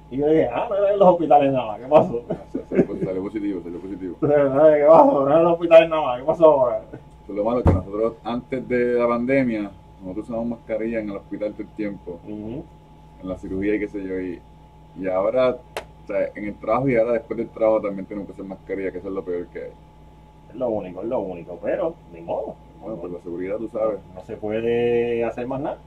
[0.09, 1.79] Y yo dije, ah, no era en los hospitales nada más.
[1.79, 2.23] ¿Qué pasó?
[2.69, 4.15] Salió, salió positivo, salió positivo.
[4.21, 5.25] ¿Qué pasó?
[5.29, 6.19] No en los hospitales nada más.
[6.19, 6.81] ¿Qué pasó ahora?
[7.27, 9.69] Es lo malo que nosotros antes de la pandemia,
[10.01, 12.63] nosotros usamos mascarilla en el hospital todo el tiempo, en
[13.21, 14.39] la cirugía y qué sé yo, y,
[14.97, 18.33] y ahora, o sea, en el trabajo y ahora después del trabajo también tenemos que
[18.33, 19.71] hacer mascarilla, que eso es lo peor que hay.
[20.51, 21.59] Es lo único, es lo único.
[21.61, 22.55] Pero, ni modo.
[22.81, 23.99] Bueno, por la seguridad tú sabes.
[24.15, 25.77] No se puede hacer más nada.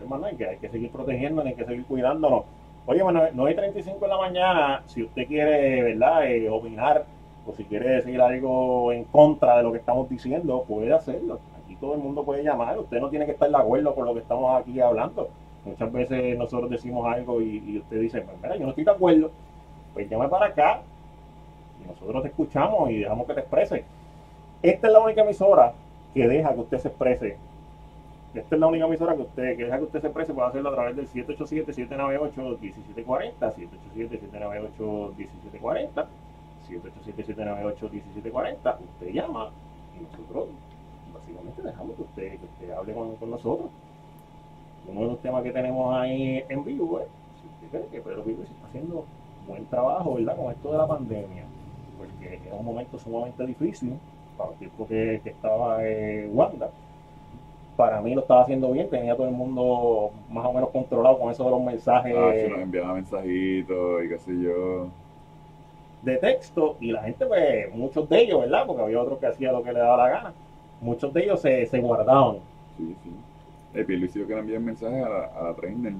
[0.00, 0.36] No más nada.
[0.36, 2.44] que hay que seguir protegiéndonos, hay que seguir cuidándonos.
[2.86, 7.04] Oye, bueno, 9.35 de la mañana, si usted quiere, ¿verdad?, eh, opinar
[7.46, 11.38] o si quiere decir algo en contra de lo que estamos diciendo, puede hacerlo.
[11.64, 12.78] Aquí todo el mundo puede llamar.
[12.78, 15.28] Usted no tiene que estar de acuerdo con lo que estamos aquí hablando.
[15.64, 18.90] Muchas veces nosotros decimos algo y, y usted dice, pues mira, yo no estoy de
[18.90, 19.30] acuerdo.
[19.92, 20.80] Pues llame para acá
[21.82, 23.84] y nosotros te escuchamos y dejamos que te expreses.
[24.62, 25.72] Esta es la única emisora
[26.14, 27.36] que deja que usted se exprese.
[28.32, 30.32] Esta es la única emisora que usted que deja que usted se exprese.
[30.32, 33.54] Puede hacerlo a través del 787-798-1740,
[33.96, 36.06] 787-798-1740,
[36.68, 38.76] 787-798-1740.
[38.80, 39.50] Usted llama
[39.98, 40.46] y nosotros
[41.12, 42.38] básicamente dejamos que usted,
[42.76, 43.68] hable con, con nosotros.
[44.88, 47.08] Uno de los temas que tenemos ahí en vivo es
[47.40, 49.04] si usted cree que Pedro Vives está haciendo
[49.70, 50.36] trabajo, ¿verdad?
[50.36, 51.44] Con esto de la pandemia,
[51.98, 53.98] porque era un momento sumamente difícil
[54.36, 56.70] para el tiempo que, que estaba eh, Wanda.
[57.80, 61.30] Para mí lo estaba haciendo bien, tenía todo el mundo más o menos controlado con
[61.32, 64.88] eso de los mensajes Ah, si nos enviaba mensajitos y qué sé yo.
[66.02, 68.66] de texto y la gente, pues, muchos de ellos, ¿verdad?
[68.66, 70.32] Porque había otros que hacía lo que le daba la gana.
[70.82, 72.36] Muchos de ellos se, se guardaban.
[72.76, 73.10] Sí, sí.
[73.72, 75.94] El que le envía mensajes a la, a la trainer.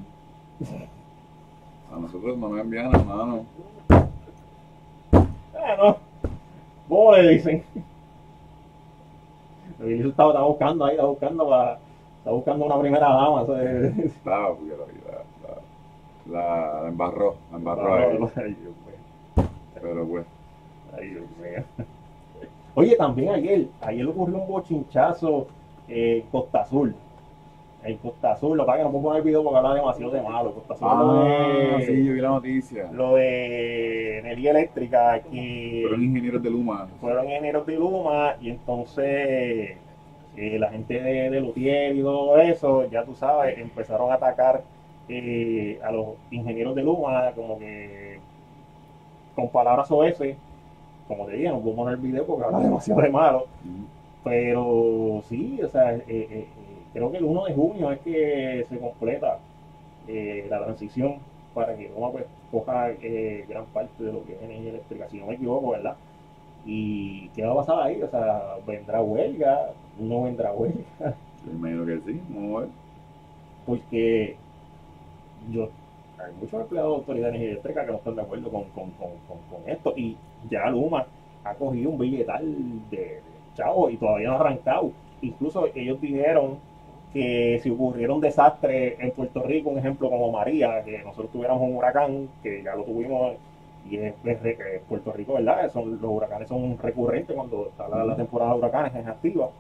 [1.95, 3.47] A nosotros no nos envían a mano.
[5.55, 5.97] Ah, no.
[6.91, 7.65] ¿Cómo le dicen?
[9.81, 11.79] El Inicio estaba, estaba buscando ahí, estaba buscando para,
[12.19, 13.43] estaba buscando una primera dama.
[13.43, 18.19] eso es- Estaba, porque la, la, la, la embarró, la embarró ahí.
[18.37, 19.47] Ay, Dios mío.
[19.81, 20.27] Pero pues,
[20.99, 21.65] Ay, Dios mío.
[22.75, 25.47] Oye, también ayer, ayer ocurrió un bochinchazo
[25.89, 26.95] en Costa Azul.
[27.83, 30.13] En Costa Azul, lo que pasa que no puedo poner el video porque habla demasiado
[30.13, 30.53] de malo.
[30.55, 32.91] Costa Azul, ah, de, sí, yo vi la noticia.
[32.93, 36.89] lo de energía eléctrica que Fueron ingenieros de Luma.
[37.01, 39.07] fueron ingenieros de Luma y entonces
[40.37, 44.63] eh, la gente de, de Lutier y todo eso, ya tú sabes, empezaron a atacar
[45.09, 48.21] eh, a los ingenieros de Luma como que
[49.35, 50.37] con palabras oeces,
[51.09, 53.47] como te dije, no puedo poner el video porque habla demasiado de malo,
[54.23, 56.47] pero sí, o sea, eh, eh,
[56.93, 59.39] creo que el 1 de junio es que se completa
[60.09, 61.19] eh, la transición
[61.55, 65.19] para que Luma pues coja eh, gran parte de lo que es energía eléctrica, si
[65.19, 65.97] no me equivoco, ¿verdad?
[66.65, 68.03] ¿Y qué va a pasar ahí?
[68.03, 69.71] O sea, ¿vendrá huelga?
[69.99, 70.85] ¿No vendrá huelga?
[71.47, 72.21] Yo imagino que sí.
[72.29, 72.69] Vamos a ver.
[73.67, 74.37] Porque
[75.51, 75.69] yo,
[76.19, 78.91] hay muchos empleados de Autoridad de Energía Eléctrica que no están de acuerdo con, con,
[78.93, 79.95] con, con, con esto.
[79.97, 80.17] Y
[80.51, 81.07] ya Luma
[81.45, 82.45] ha cogido un billetal
[82.91, 83.23] de, de
[83.55, 84.93] chavo y todavía no ha arrancado.
[85.23, 86.59] Incluso ellos dijeron
[87.13, 91.63] que si ocurriera un desastre en Puerto Rico, un ejemplo como María, que nosotros tuviéramos
[91.63, 93.35] un huracán, que ya lo tuvimos,
[93.91, 95.71] y es, es re- que Puerto Rico, ¿verdad?
[95.73, 99.51] Son, los huracanes son recurrentes cuando está la, la temporada de huracanes es activa,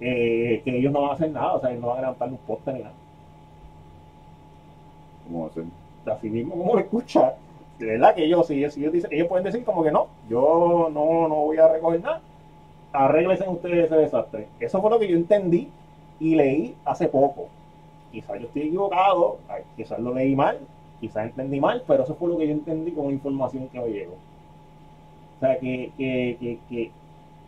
[0.00, 2.28] eh, que ellos no van a hacer nada, o sea, ellos no van a levantar
[2.30, 2.94] un poste ni nada.
[5.24, 5.64] ¿Cómo ser?
[6.06, 7.34] Así mismo como lo escucha,
[7.78, 10.88] de verdad que ellos, si, si ellos, dicen, ellos pueden decir como que no, yo
[10.92, 12.20] no, no voy a recoger nada,
[12.92, 14.46] arréglense ustedes ese desastre.
[14.58, 15.68] Eso fue lo que yo entendí
[16.20, 17.48] y leí hace poco.
[18.12, 19.38] Quizás yo estoy equivocado,
[19.76, 20.58] quizás lo leí mal,
[21.00, 23.88] quizás entendí mal, pero eso fue lo que yo entendí con la información que me
[23.88, 24.14] llegó.
[25.36, 26.92] O sea, que, que, que, que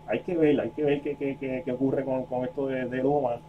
[0.07, 3.41] hay que ver, hay que ver qué, ocurre con, con esto de, de Luma,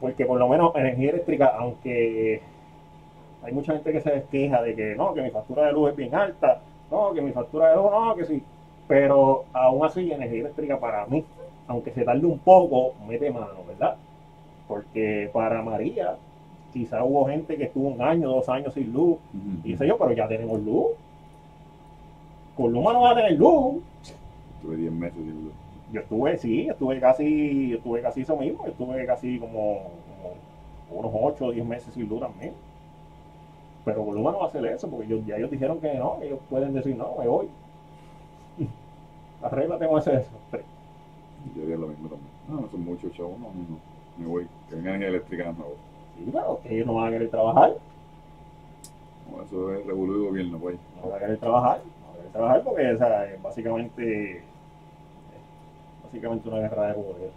[0.00, 2.42] porque por lo menos energía eléctrica, aunque
[3.42, 5.96] hay mucha gente que se queja de que no, que mi factura de luz es
[5.96, 8.42] bien alta, no, que mi factura de luz no, que sí,
[8.86, 11.24] pero aún así energía eléctrica para mí,
[11.66, 13.96] aunque se tarde un poco, mete mano, ¿verdad?
[14.70, 16.14] Porque para María,
[16.72, 19.18] quizá hubo gente que estuvo un año, dos años sin luz,
[19.64, 20.92] y sé yo, pero ya tenemos luz.
[22.56, 23.82] Con Luma no va a tener luz.
[24.62, 25.52] Tuve 10 meses sin luz.
[25.92, 29.90] Yo estuve, sí, estuve casi, estuve casi eso mismo, estuve casi como,
[30.88, 32.52] como unos 8 o 10 meses sin luz también.
[33.84, 36.18] Pero con Luma no va a hacer eso, porque ellos, ya ellos dijeron que no,
[36.22, 37.48] ellos pueden decir no, me voy.
[39.42, 40.62] Arréglate con ese desastre.
[41.56, 42.30] Yo haría lo mismo también.
[42.48, 43.89] No, no son muchos chavos, no, no.
[44.18, 44.48] Me voy.
[44.68, 45.64] Que venga energía eléctrica no.
[46.16, 47.72] Sí, pero que ellos no van a querer trabajar,
[49.30, 50.76] no eso es revolú de gobierno, pues.
[51.02, 54.42] no van a querer trabajar, no van a querer trabajar porque o sea, es básicamente,
[56.04, 57.30] básicamente una guerra de poder.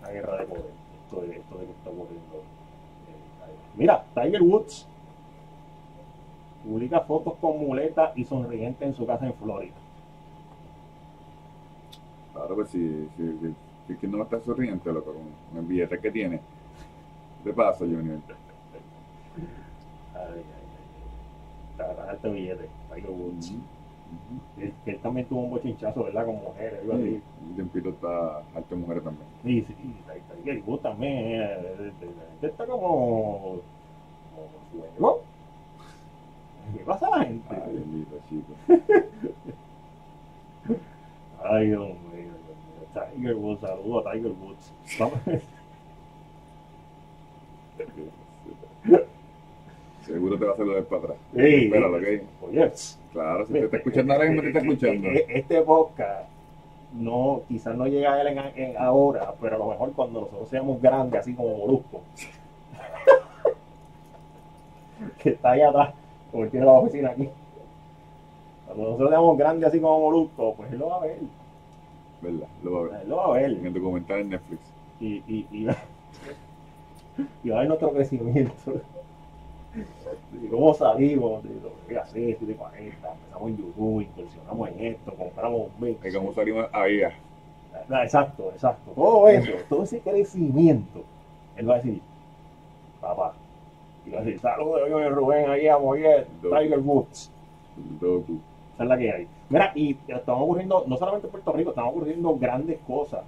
[0.00, 0.64] Una guerra de poder.
[1.04, 2.36] Esto de, esto de que está ocurriendo.
[2.36, 4.86] eh, Mira, Tiger Woods
[6.64, 9.74] publica fotos con muleta y sonriente en su casa en Florida.
[12.32, 13.54] Claro, pues si, si, si,
[13.92, 16.40] es que no va a estar sonriente, loco, con, el billete que tiene.
[17.44, 18.18] ¿Qué pasa, Junior?
[20.14, 20.44] Ay, ay,
[21.78, 21.84] ay.
[21.84, 22.68] Agarras este billete,
[23.08, 23.52] Woods.
[24.10, 24.62] Ujú.
[24.62, 26.26] Él, que él también tuvo un bochinchazo, ¿verdad?
[26.26, 27.04] Con mujeres, algo así.
[27.04, 29.26] Sí, un tiempito está alto mujeres también.
[29.42, 29.96] Sí, sí,
[30.42, 31.14] Tiger Woods también.
[31.14, 33.60] eh, eh, eh, está como.
[34.34, 34.48] como
[34.98, 35.22] fuego.
[36.76, 37.46] ¿Qué pasa a la gente?
[37.50, 38.52] Ay, bendito, chico.
[41.42, 41.99] Ay, Dios mío.
[42.94, 44.72] Tiger Woods, saludo a Tiger Woods.
[50.06, 51.16] Seguro te va a saludar para atrás.
[51.34, 51.40] Sí.
[51.66, 52.02] Espéralo, ¿ok?
[52.48, 52.72] Oye,
[53.12, 55.08] Claro, si te está escuchando ahora mismo, te está escuchando.
[55.08, 56.28] eh, Este podcast
[56.94, 60.48] no, quizás no llega a él en, en ahora, pero a lo mejor cuando nosotros
[60.48, 62.00] seamos grandes, así como Molusco,
[65.22, 65.94] que está allá atrás,
[66.32, 67.28] porque tiene la oficina aquí.
[68.66, 71.18] Cuando nosotros seamos grandes, así como Molusco, pues él lo va a ver.
[72.22, 72.48] ¿Verdad?
[72.62, 73.08] Lo va a ver.
[73.08, 73.42] Lo va a.
[73.42, 74.60] En el documental en Netflix.
[75.00, 75.66] Y, y, y,
[77.44, 78.52] y va a ver nuestro crecimiento.
[80.50, 81.42] Cómo salimos.
[81.42, 81.72] todo.
[81.86, 86.04] voy a hacer 740, empezamos en YouTube, incursionamos en esto, compramos un mix.
[86.04, 87.12] Y como salimos ahí, ah,
[87.88, 88.90] Ah, Exacto, exacto.
[88.92, 91.02] Todo eso, todo ese crecimiento,
[91.56, 92.00] él va a decir,
[93.00, 93.34] papá,
[94.04, 97.30] y va a decir, saludos, yo Rubén ahí a Moyer, Tiger Woods.
[98.00, 98.40] Doku.
[98.86, 99.26] La que hay.
[99.50, 103.20] Mira, y están ocurriendo, no solamente en Puerto Rico, están ocurriendo grandes cosas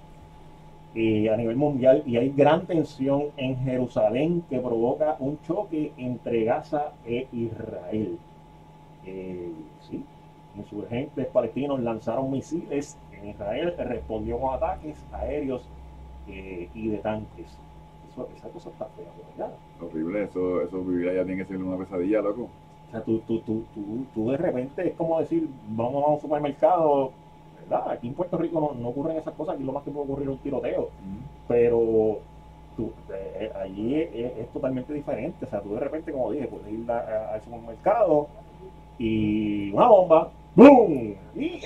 [0.95, 6.43] eh, a nivel mundial y hay gran tensión en Jerusalén que provoca un choque entre
[6.43, 8.17] Gaza e Israel.
[9.05, 9.51] Eh,
[9.89, 10.03] sí,
[10.55, 15.63] insurgentes palestinos lanzaron misiles en Israel, respondió con ataques aéreos
[16.27, 17.57] eh, y de tanques.
[18.37, 19.53] Esa cosa está fea, ¿verdad?
[19.81, 22.49] Horrible, eso, eso vivir allá tiene que ser una pesadilla, loco.
[22.93, 26.21] O sea, tú, tú, tú, tú, tú de repente es como decir, vamos a un
[26.21, 27.11] supermercado,
[27.61, 27.89] ¿verdad?
[27.89, 30.27] Aquí en Puerto Rico no, no ocurren esas cosas, aquí lo más que puede ocurrir
[30.27, 30.89] es un tiroteo,
[31.47, 32.19] pero
[32.77, 35.43] tú, eh, allí es, es totalmente diferente.
[35.43, 38.27] O sea, tú de repente, como dije, puedes ir al supermercado
[38.99, 41.15] y una bomba, ¡boom!
[41.35, 41.61] ¡Y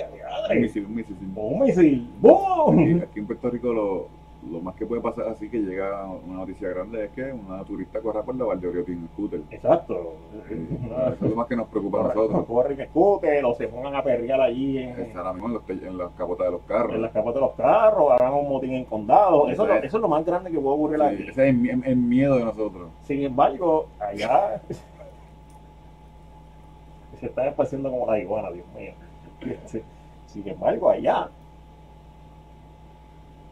[0.50, 1.26] Un misil, un misil, sí.
[1.36, 2.78] O un misil, ¡boom!
[2.78, 4.06] Aquí, aquí en Puerto Rico lo,
[4.50, 8.00] lo más que puede pasar así que llega una noticia grande es que una turista
[8.00, 9.40] corra por la Valdeoriotti en scooter.
[9.50, 10.14] Exacto.
[10.48, 10.54] Eso
[11.14, 12.46] es lo más que nos preocupa a nosotros.
[12.46, 16.46] Corren scooter o se pongan a perrear allí en, mismo en, los en las capotas
[16.46, 16.94] de los carros.
[16.94, 19.48] en las capas de los carros, hagan un motín en condado.
[19.48, 21.22] Eso, es eso es lo más grande que puede ocurrir Sí, aquí.
[21.24, 22.90] ese es el, mi- el miedo de nosotros.
[23.02, 24.62] Sin embargo, allá
[27.18, 28.92] se está esparciendo como la iguana, Dios mío.
[30.26, 31.28] Sin embargo, allá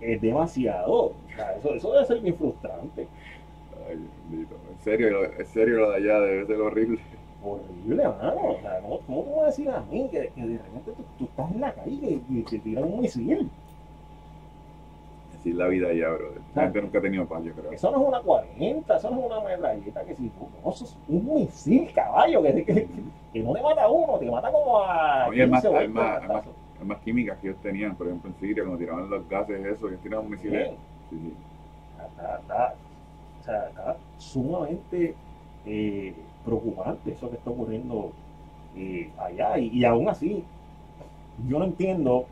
[0.01, 1.13] es demasiado.
[1.59, 3.07] Eso, eso debe ser bien frustrante.
[3.89, 4.55] Ay, bendito.
[4.71, 6.99] En serio, en serio lo de allá debe ser horrible.
[7.43, 8.41] Horrible, mano.
[8.51, 10.93] O sea, ¿cómo, cómo tú me vas a decir a mí que, que de repente
[10.97, 13.49] tú, tú estás en la calle y, te tiran un misil?
[15.39, 16.33] Así es la vida allá, bro.
[16.55, 17.71] La gente nunca ha tenido paz, yo creo.
[17.71, 20.85] Eso no es una 40, eso no es una metralleta que si tú, no, eso
[20.85, 22.89] es un misil, caballo, que, que,
[23.33, 25.91] que no te mata a uno, te mata como a Oye, es más- 15 es
[25.91, 26.45] más- más-
[26.81, 29.89] Hay más químicas que ellos tenían, por ejemplo, en Siria, cuando tiraban los gases, eso,
[29.89, 30.71] ellos tiraban misiles.
[31.11, 31.33] Sí, sí.
[31.99, 32.75] Está, está-
[33.41, 35.15] o sea, está sumamente
[35.65, 38.13] eh, preocupante eso que está ocurriendo
[38.77, 39.59] eh, allá.
[39.59, 40.45] Y, y aún así,
[41.49, 42.27] yo no entiendo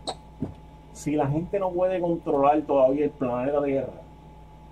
[0.92, 3.92] si la gente no puede controlar todavía el planeta Tierra,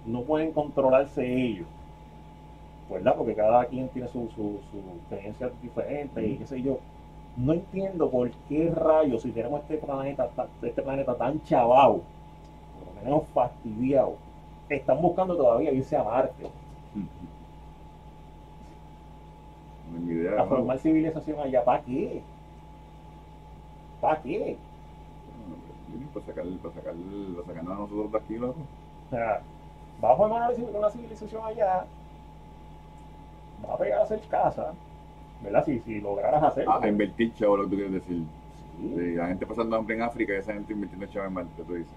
[0.07, 1.67] no pueden controlarse ellos,
[2.91, 3.15] ¿verdad?
[3.17, 6.79] Porque cada quien tiene su, su, su creencias diferentes y qué sé yo.
[7.37, 12.03] No entiendo por qué rayos, si tenemos este planeta, ta- este planeta tan chavado,
[12.85, 14.17] lo tenemos fastidiado,
[14.69, 16.51] están buscando todavía irse a Marte,
[19.91, 20.33] No tengo idea.
[20.33, 20.47] a ¿no?
[20.47, 21.65] formar civilización allá.
[21.65, 22.23] ¿Para qué?
[24.01, 24.57] ¿Para qué?
[25.89, 26.95] Bueno, Para sacar, para sacar,
[27.35, 28.61] para sacarnos a nosotros de aquí, loco.
[29.11, 29.41] Sea,
[30.03, 31.85] va a formar una civilización allá,
[33.69, 34.73] va a pegar a hacer casa,
[35.43, 35.65] ¿verdad?
[35.65, 36.73] Si, si lograras hacerlo.
[36.73, 38.23] Ah, a invertir, chavo, lo que tú quieres decir.
[38.81, 38.95] Sí.
[38.97, 41.75] Sí, la gente pasando hambre en África y esa gente invirtiendo chavo en Marte, tú
[41.75, 41.93] dices.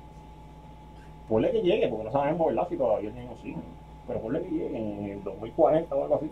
[1.30, 2.68] Ponle que llegue, porque no sabemos, ¿verdad?
[2.70, 3.64] Si todavía tienen oxígeno.
[4.08, 6.30] Pero ponle que llegue en el 2040 o algo así.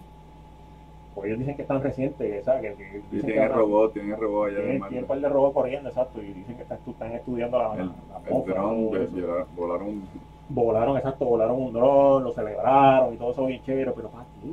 [1.16, 2.76] Pues ellos dicen que están recientes, ¿sabes?
[2.76, 5.04] Que, que dicen que tienen el ahora- robot, tienen el robot allá en tienen, tienen
[5.04, 8.38] un par de robots corriendo, exacto, y dicen que están, están estudiando la, El, la
[8.38, 9.16] el dron, eso.
[9.16, 10.02] llevar- volaron
[10.50, 14.50] Volaron, exacto, volaron un dron, lo celebraron y todo eso bien chévere, pero ¿para qué?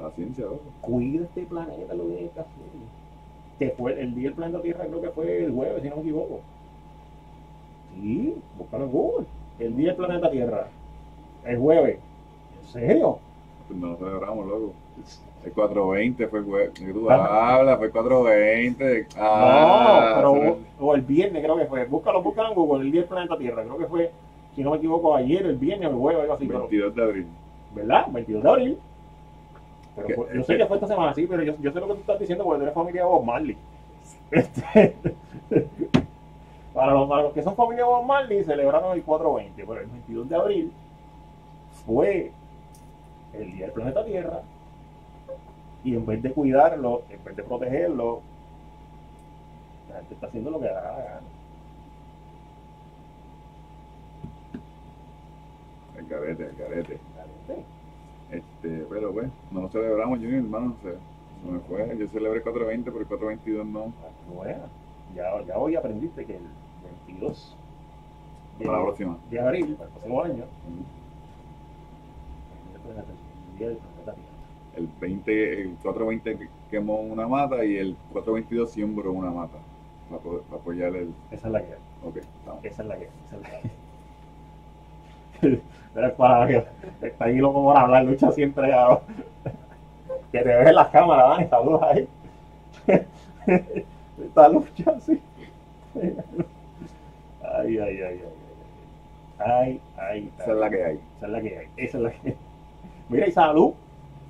[0.00, 0.60] A la ciencia, loco.
[0.80, 2.30] Cuida este planeta, lo que.
[3.58, 6.02] Que fue el día del planeta Tierra, creo que fue el jueves, si no me
[6.02, 6.40] equivoco.
[7.94, 9.26] Sí, búscalo en Google.
[9.58, 10.68] El día del planeta Tierra,
[11.44, 11.98] el jueves.
[12.62, 13.18] ¿En serio?
[13.68, 14.72] No lo celebramos, loco.
[15.42, 17.54] El 420 fue el jue- que tú Ah.
[17.56, 19.06] hablas, fue el 420.
[19.16, 21.86] Ah, no, pero eso o el viernes creo que fue.
[21.86, 23.62] Búscalo, búscalo en Google, el día del planeta Tierra.
[23.62, 24.10] Creo que fue,
[24.54, 26.44] si no me equivoco, ayer, el viernes el jueves, algo así.
[26.44, 27.26] es pero- 22 de abril.
[27.74, 28.06] ¿Verdad?
[28.10, 28.78] 22 de abril.
[30.06, 32.00] Pero yo sé que- fue esta semana, sí, pero yo, yo sé lo que tú
[32.00, 33.56] estás diciendo porque tú eres familia de Bob Marley.
[34.30, 34.94] Este,
[36.72, 39.86] para, los, para los que son familia de Bob Marley, celebraron el 420, pero el
[39.88, 40.72] 22 de abril
[41.84, 42.30] fue
[43.32, 44.40] el día del planeta Tierra.
[45.82, 48.20] Y en vez de cuidarlo, en vez de protegerlo,
[49.88, 51.20] la gente está haciendo lo que da la gana.
[55.98, 56.98] El carete, el carete.
[57.16, 57.24] La
[57.54, 57.64] gente,
[58.30, 60.76] Este, pero pues, no lo celebramos, Junior, hermano.
[60.78, 60.92] O sea,
[61.44, 61.96] no me fue.
[61.98, 63.92] Yo celebré el 420, pero el 422 no.
[64.34, 64.64] Bueno,
[65.14, 66.42] ya, ya hoy aprendiste que el
[67.08, 67.56] 22
[68.58, 69.18] de, Para la próxima.
[69.30, 70.44] de abril, para el próximo año,
[73.52, 74.76] el día del planeta Tierra.
[74.76, 79.58] El 20, el 420 que- quemó una mata y el 422 sembró una mata.
[80.08, 81.12] Para, para apoyar el.
[81.30, 81.64] Esa es la hay.
[82.04, 82.64] Ok, estamos.
[82.64, 83.02] Esa es la hay.
[83.26, 83.48] Esa es la.
[83.48, 83.74] Pero
[85.96, 86.64] es para que
[87.02, 88.72] está ahí loco por hablar, lucha siempre.
[88.72, 89.00] ah,
[90.32, 92.08] Que te ves en las cámaras, Dani, saludos ahí.
[94.24, 95.20] Esta lucha, sí.
[97.42, 98.20] Ay, ay, ay, ay.
[99.38, 101.00] Ay, ay, Esa es la que hay.
[101.16, 101.66] Esa es la que hay.
[101.76, 102.36] Esa es la que
[103.08, 103.72] Mira, y salud,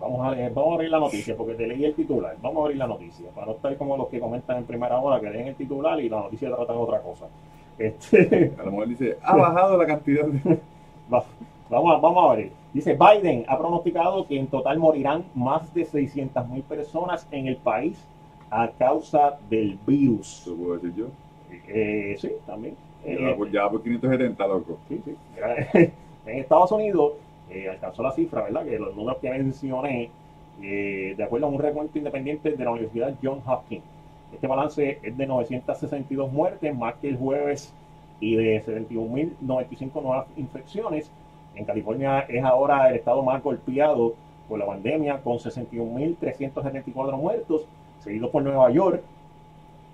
[0.00, 2.36] Vamos a, leer, vamos a abrir la noticia porque te leí el titular.
[2.42, 5.20] Vamos a abrir la noticia para no estar como los que comentan en primera hora
[5.20, 7.26] que leen el titular y la noticia tratan otra cosa.
[7.78, 10.58] Este, A lo mejor dice, ha bajado la cantidad de...
[11.72, 12.52] va- vamos, a, vamos a ver.
[12.72, 18.08] Dice Biden ha pronosticado que en total morirán más de 600.000 personas en el país
[18.50, 20.42] a causa del virus.
[20.42, 21.06] Eso puedo decir yo.
[21.68, 22.76] Eh, sí, también.
[23.04, 24.78] Eh, Ya por, ya por 570, loco.
[24.88, 25.16] Sí, sí.
[26.26, 27.12] En Estados Unidos
[27.50, 28.64] eh, alcanzó la cifra, ¿verdad?
[28.64, 30.10] Que los números que mencioné,
[30.62, 33.84] eh, de acuerdo a un recuento independiente de la Universidad John Hopkins.
[34.32, 37.74] Este balance es de 962 muertes más que el jueves
[38.20, 41.10] y de 71.095 nuevas infecciones.
[41.54, 44.14] En California es ahora el estado más golpeado
[44.48, 47.66] por la pandemia con 61.374 muertos,
[48.00, 49.02] seguido por Nueva York.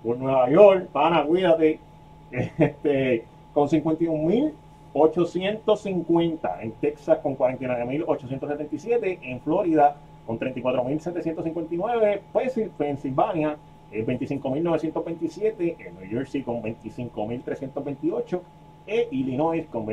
[0.03, 1.79] Por Nueva York, pana, cuídate.
[2.31, 13.57] Este, con 51.850, en Texas con 49.877, en Florida con 34.759, pues, Pensilvania
[13.91, 18.39] eh, 25.927, en New Jersey con 25.328
[18.87, 19.85] e Illinois con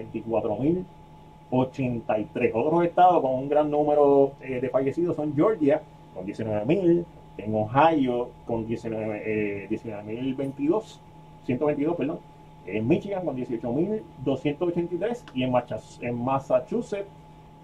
[1.50, 2.50] 24.083.
[2.54, 5.80] Otros estados con un gran número eh, de fallecidos son Georgia
[6.14, 7.04] con 19.000,
[7.38, 9.22] en Ohio con 19,
[9.64, 10.98] eh, 19.022,
[11.46, 12.18] 122, perdón,
[12.66, 17.08] en Michigan con 18.283 y en, Machas- en Massachusetts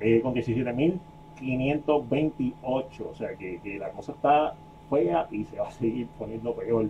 [0.01, 3.11] eh, con 17.528.
[3.11, 4.55] O sea que, que la cosa está
[4.91, 6.89] fea y se va a seguir poniendo peor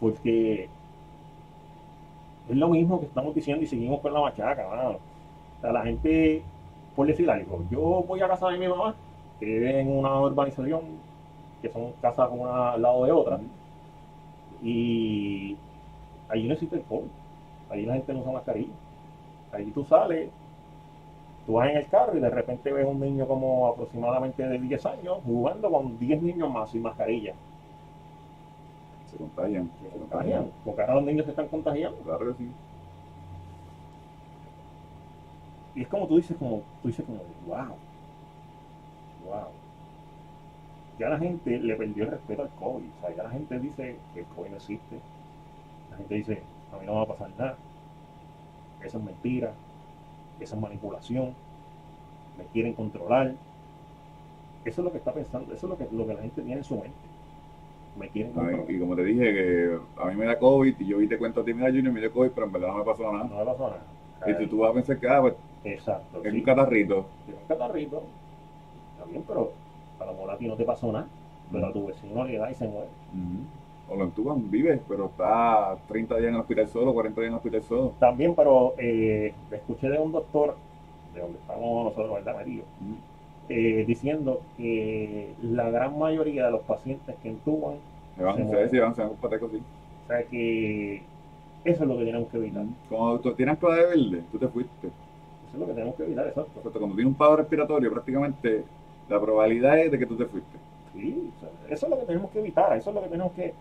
[0.00, 0.68] porque
[2.48, 4.98] es lo mismo que estamos diciendo y seguimos con la machaca, mano.
[5.58, 6.42] O sea, la gente,
[6.96, 8.94] por decir algo, yo voy a casa de mi mamá,
[9.38, 10.82] que vive en una urbanización,
[11.60, 13.40] que son casas una al lado de otra,
[14.62, 15.56] y
[16.28, 17.08] allí no existe el COVID,
[17.70, 18.72] allí la gente no usa mascarilla.
[19.52, 20.30] Allí tú sales,
[21.46, 24.86] tú vas en el carro y de repente ves un niño como aproximadamente de 10
[24.86, 27.34] años jugando con 10 niños más sin mascarilla.
[29.12, 29.70] Se contagian.
[29.82, 31.98] Se contagian, porque ahora los niños se están contagiando.
[31.98, 32.50] Claro que sí.
[35.74, 37.76] Y es como tú dices, como, tú dices como, wow,
[39.26, 39.48] wow.
[40.98, 42.84] Ya la gente le perdió el respeto al COVID.
[42.84, 45.00] O sea, ya la gente dice que el COVID no existe.
[45.90, 46.42] La gente dice,
[46.72, 47.56] a mí no me va a pasar nada.
[48.82, 49.52] Eso es mentira.
[50.38, 51.34] Eso es manipulación.
[52.36, 53.34] Me quieren controlar.
[54.64, 55.54] Eso es lo que está pensando.
[55.54, 57.11] Eso es lo que, lo que la gente tiene en su mente.
[57.96, 58.32] Me quieren
[58.68, 61.42] y como te dije, que a mí me da COVID y yo vi te cuento
[61.42, 63.24] a ti, mira Junior, me dio COVID, pero en verdad no me pasó nada.
[63.24, 63.84] No me pasó nada.
[64.26, 65.34] Y tú, tú vas a pensar que ah, pues,
[65.64, 66.22] Exacto.
[66.24, 66.38] es sí.
[66.38, 67.06] un catarrito.
[67.26, 68.02] Tiene un catarrito,
[68.92, 69.52] está bien, pero
[70.00, 71.06] a lo mejor a ti no te pasó nada,
[71.50, 72.88] pero a tu vecino le da y se muere.
[73.88, 77.34] O lo entuban, vives, pero está 30 días en el hospital solo, 40 días en
[77.34, 77.92] el hospital solo.
[77.98, 80.56] También, pero eh, escuché de un doctor,
[81.12, 82.62] de donde estamos nosotros, ¿verdad, Marillo?
[82.80, 83.11] Ujú.
[83.48, 87.74] Eh, diciendo que la gran mayoría de los pacientes que entuban,
[89.20, 89.58] patecos, sí.
[89.58, 91.02] o sea que
[91.64, 92.64] eso es lo que tenemos que evitar.
[92.88, 94.86] Cuando tú tienes ancla de verde, tú te fuiste.
[94.86, 96.52] Eso es lo que tenemos que evitar, exacto.
[96.52, 98.64] Perfecto, cuando tienes un paro respiratorio, prácticamente
[99.08, 100.58] la probabilidad es de que tú te fuiste.
[100.94, 103.32] Sí, o sea, eso es lo que tenemos que evitar, eso es lo que tenemos
[103.32, 103.54] que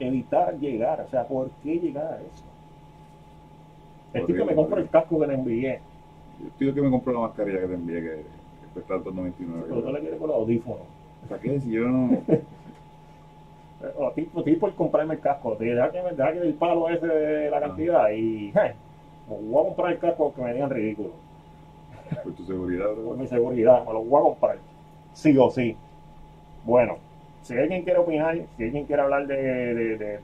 [0.00, 1.00] evitar llegar.
[1.00, 2.44] O sea, ¿por qué llegar a eso?
[4.12, 5.80] El tipo que me compra el casco que le envié,
[6.46, 8.41] estoy que me compró la mascarilla que te envié, que
[8.74, 9.32] Cuesta 2.99.
[9.68, 10.82] Pero tú le quieres con los audífonos.
[11.28, 11.60] ¿Para qué?
[11.60, 12.18] Si yo no...
[13.96, 15.54] O tipo, tipo el comprarme el casco.
[15.56, 18.74] Te deja que deja que el palo ese de la cantidad y je,
[19.28, 21.10] voy a comprar el casco que me digan ridículo.
[22.22, 24.58] Por tu seguridad, Por mi seguridad, me lo voy a comprar.
[25.14, 25.76] Sí o sí.
[26.64, 26.98] Bueno,
[27.42, 30.18] si alguien quiere opinar, si alguien quiere hablar de, de, de- de-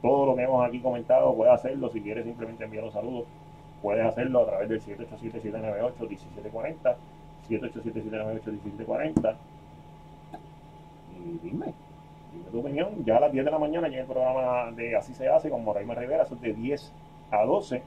[0.00, 1.88] todo lo que hemos aquí comentado, puede hacerlo.
[1.90, 3.24] Si quiere simplemente enviar un saludo,
[3.82, 6.94] puedes hacerlo a través del 787-798-1740.
[7.48, 9.36] 787-798-1740.
[11.16, 11.72] Y dime,
[12.32, 13.04] dime tu opinión.
[13.04, 15.64] Ya a las 10 de la mañana llega el programa de Así se hace con
[15.64, 16.92] Moraima Rivera, eso es de 10
[17.30, 17.82] a 12,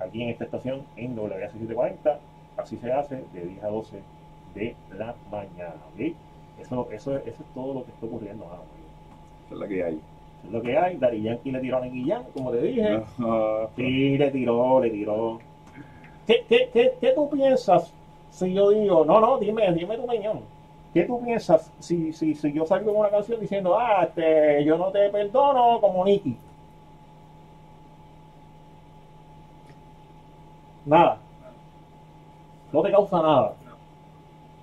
[0.00, 2.18] aquí en esta estación en WAC 740.
[2.56, 4.02] Así se hace de 10 a 12
[4.54, 5.74] de la mañana.
[5.94, 6.14] ¿ok?
[6.60, 8.62] Eso, eso, eso es todo lo que está ocurriendo ahora.
[9.46, 9.94] Esa es la que hay.
[9.94, 10.96] Eso es lo que hay.
[10.96, 13.02] Dari Yankee le tiró a Jam, como te dije.
[13.76, 15.40] Sí, le tiró, le tiró.
[16.26, 17.92] ¿Qué, qué, qué, qué tú piensas
[18.34, 20.40] si yo digo, no, no, dime, dime tu opinión?
[20.92, 24.76] ¿Qué tú piensas si, si, si yo salgo en una canción diciendo, ah, este, yo
[24.76, 26.36] no te perdono como Nicky?
[30.84, 31.18] Nada.
[32.72, 33.54] No te causa nada.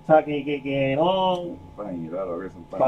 [0.02, 1.40] O sea, que, que, que no,
[1.76, 1.92] para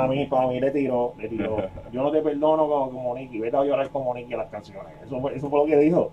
[0.08, 1.56] mí, para mí le tiró, le tiró.
[1.92, 4.92] Yo no te perdono como, como Nicky, vete a llorar como Nicky las canciones.
[5.04, 6.10] Eso eso fue lo que dijo.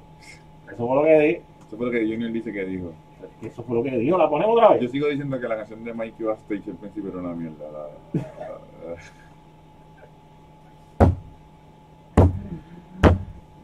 [0.68, 1.42] Eso fue lo que dijo.
[1.68, 2.92] Eso fue lo que Junior dice que dijo.
[3.42, 4.18] Eso fue lo que dijo.
[4.18, 4.92] ¿La ponemos otra Yo vez?
[4.92, 7.66] sigo diciendo que la canción de Mikey Backstage al principio era una mierda.
[7.72, 7.88] la-
[8.20, 8.96] la-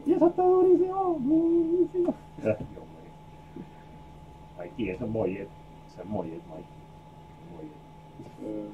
[0.06, 1.16] Y eso está durísimo.
[1.20, 2.14] durísimo.
[2.42, 2.82] Dios mío.
[4.58, 5.48] Mikey, eso es Mollet.
[5.88, 6.64] Eso es Mollet, Mikey.
[7.52, 8.68] Mollet.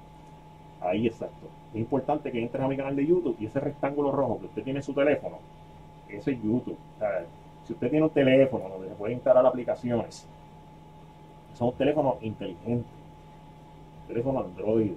[0.81, 1.47] Ahí exacto.
[1.73, 4.63] Es importante que entres a mi canal de YouTube y ese rectángulo rojo que usted
[4.63, 5.39] tiene en su teléfono,
[6.09, 6.79] ese es YouTube.
[7.65, 10.27] Si usted tiene un teléfono donde se puede instalar aplicaciones,
[11.55, 12.91] son teléfonos inteligentes,
[14.07, 14.93] teléfono Android,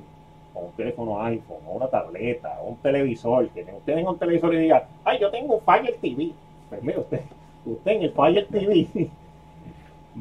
[0.60, 4.58] un teléfono iPhone, o una tableta, o un televisor, que usted tenga un televisor y
[4.58, 6.32] diga, ay, yo tengo un Fire TV.
[6.70, 7.22] Pues usted,
[7.66, 8.88] usted en el Fire TV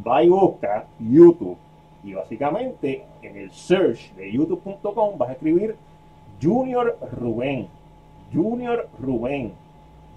[0.07, 1.57] va y busca YouTube
[2.03, 5.77] y básicamente en el search de youtube.com vas a escribir
[6.41, 7.69] Junior Rubén,
[8.33, 9.53] Junior Rubén,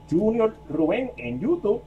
[0.10, 1.82] Junior Rubén en YouTube.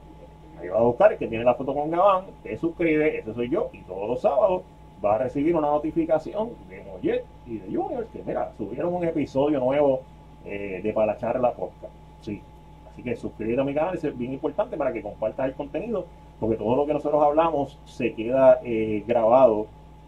[0.61, 3.71] Ahí va a buscar que tiene la foto con Gabán, te suscribe, ese soy yo,
[3.73, 4.63] y todos los sábados
[5.05, 9.61] va a recibir una notificación de Mollet y de Junior que mira, subieron un episodio
[9.61, 10.01] nuevo
[10.45, 11.93] eh, de Para la Charla Podcast.
[12.23, 12.41] Sí.
[12.91, 16.07] Así que suscríbete a mi canal, es bien importante para que compartas el contenido,
[16.41, 19.67] porque todo lo que nosotros hablamos se queda eh, grabado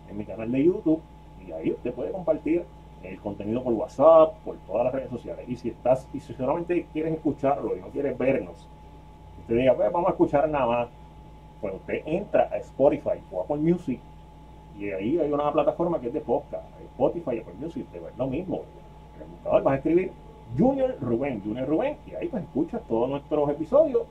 [0.08, 1.02] en mi canal de YouTube
[1.46, 2.64] y ahí usted puede compartir
[3.02, 5.44] el contenido por WhatsApp, por todas las redes sociales.
[5.48, 8.66] Y si estás, y si solamente quieres escucharlo y no quieres vernos,
[9.40, 10.88] usted diga, pues vamos a escuchar nada más,
[11.60, 14.00] pues usted entra a Spotify o Apple Music
[14.78, 18.26] y ahí hay una plataforma que es de podcast, Spotify y Apple Music, es lo
[18.26, 18.62] mismo.
[19.16, 20.12] En el buscador vas a escribir
[20.56, 24.02] Junior Rubén, Junior Rubén, y ahí pues escuchas todos nuestros episodios,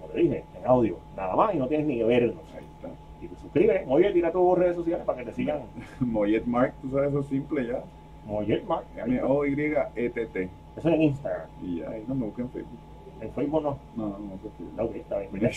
[0.00, 2.88] como te dije, en audio, nada más, y no tienes ni que está.
[3.20, 5.60] Y te suscribes, oye, tira tus redes sociales para que te sigan
[6.00, 7.82] Mollet Mark, tú sabes, eso es simple ya.
[8.26, 8.84] Moyer Mark.
[8.96, 10.48] M-O-Y-E-T-T.
[10.76, 11.48] Eso es en Instagram.
[11.62, 12.78] Y ya, ahí no me busquen en Facebook.
[13.22, 13.78] En Facebook no.
[13.96, 14.84] No, no, no.
[14.84, 15.50] Ok, está bien.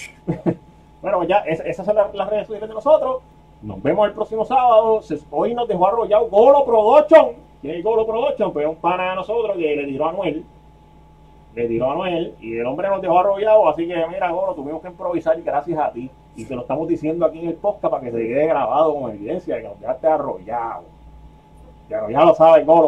[1.01, 3.21] Bueno, ya, es- esas son las redes sociales de nosotros.
[3.61, 5.01] Nos vemos el próximo sábado.
[5.29, 7.35] Hoy nos dejó arrollado Golo Production.
[7.61, 8.51] ¿Quién es Golo Production?
[8.51, 10.43] Pues es un pana de nosotros que le tiró a Anuel.
[11.53, 13.69] Le tiró a Anuel y el hombre nos dejó arrollado.
[13.69, 16.09] Así que, mira, Golo, tuvimos que improvisar gracias a ti.
[16.35, 19.11] Y te lo estamos diciendo aquí en el podcast para que se quede grabado con
[19.11, 20.83] evidencia de que nos dejaste arrollado.
[21.87, 22.79] Ya, ya lo sabes, Golo.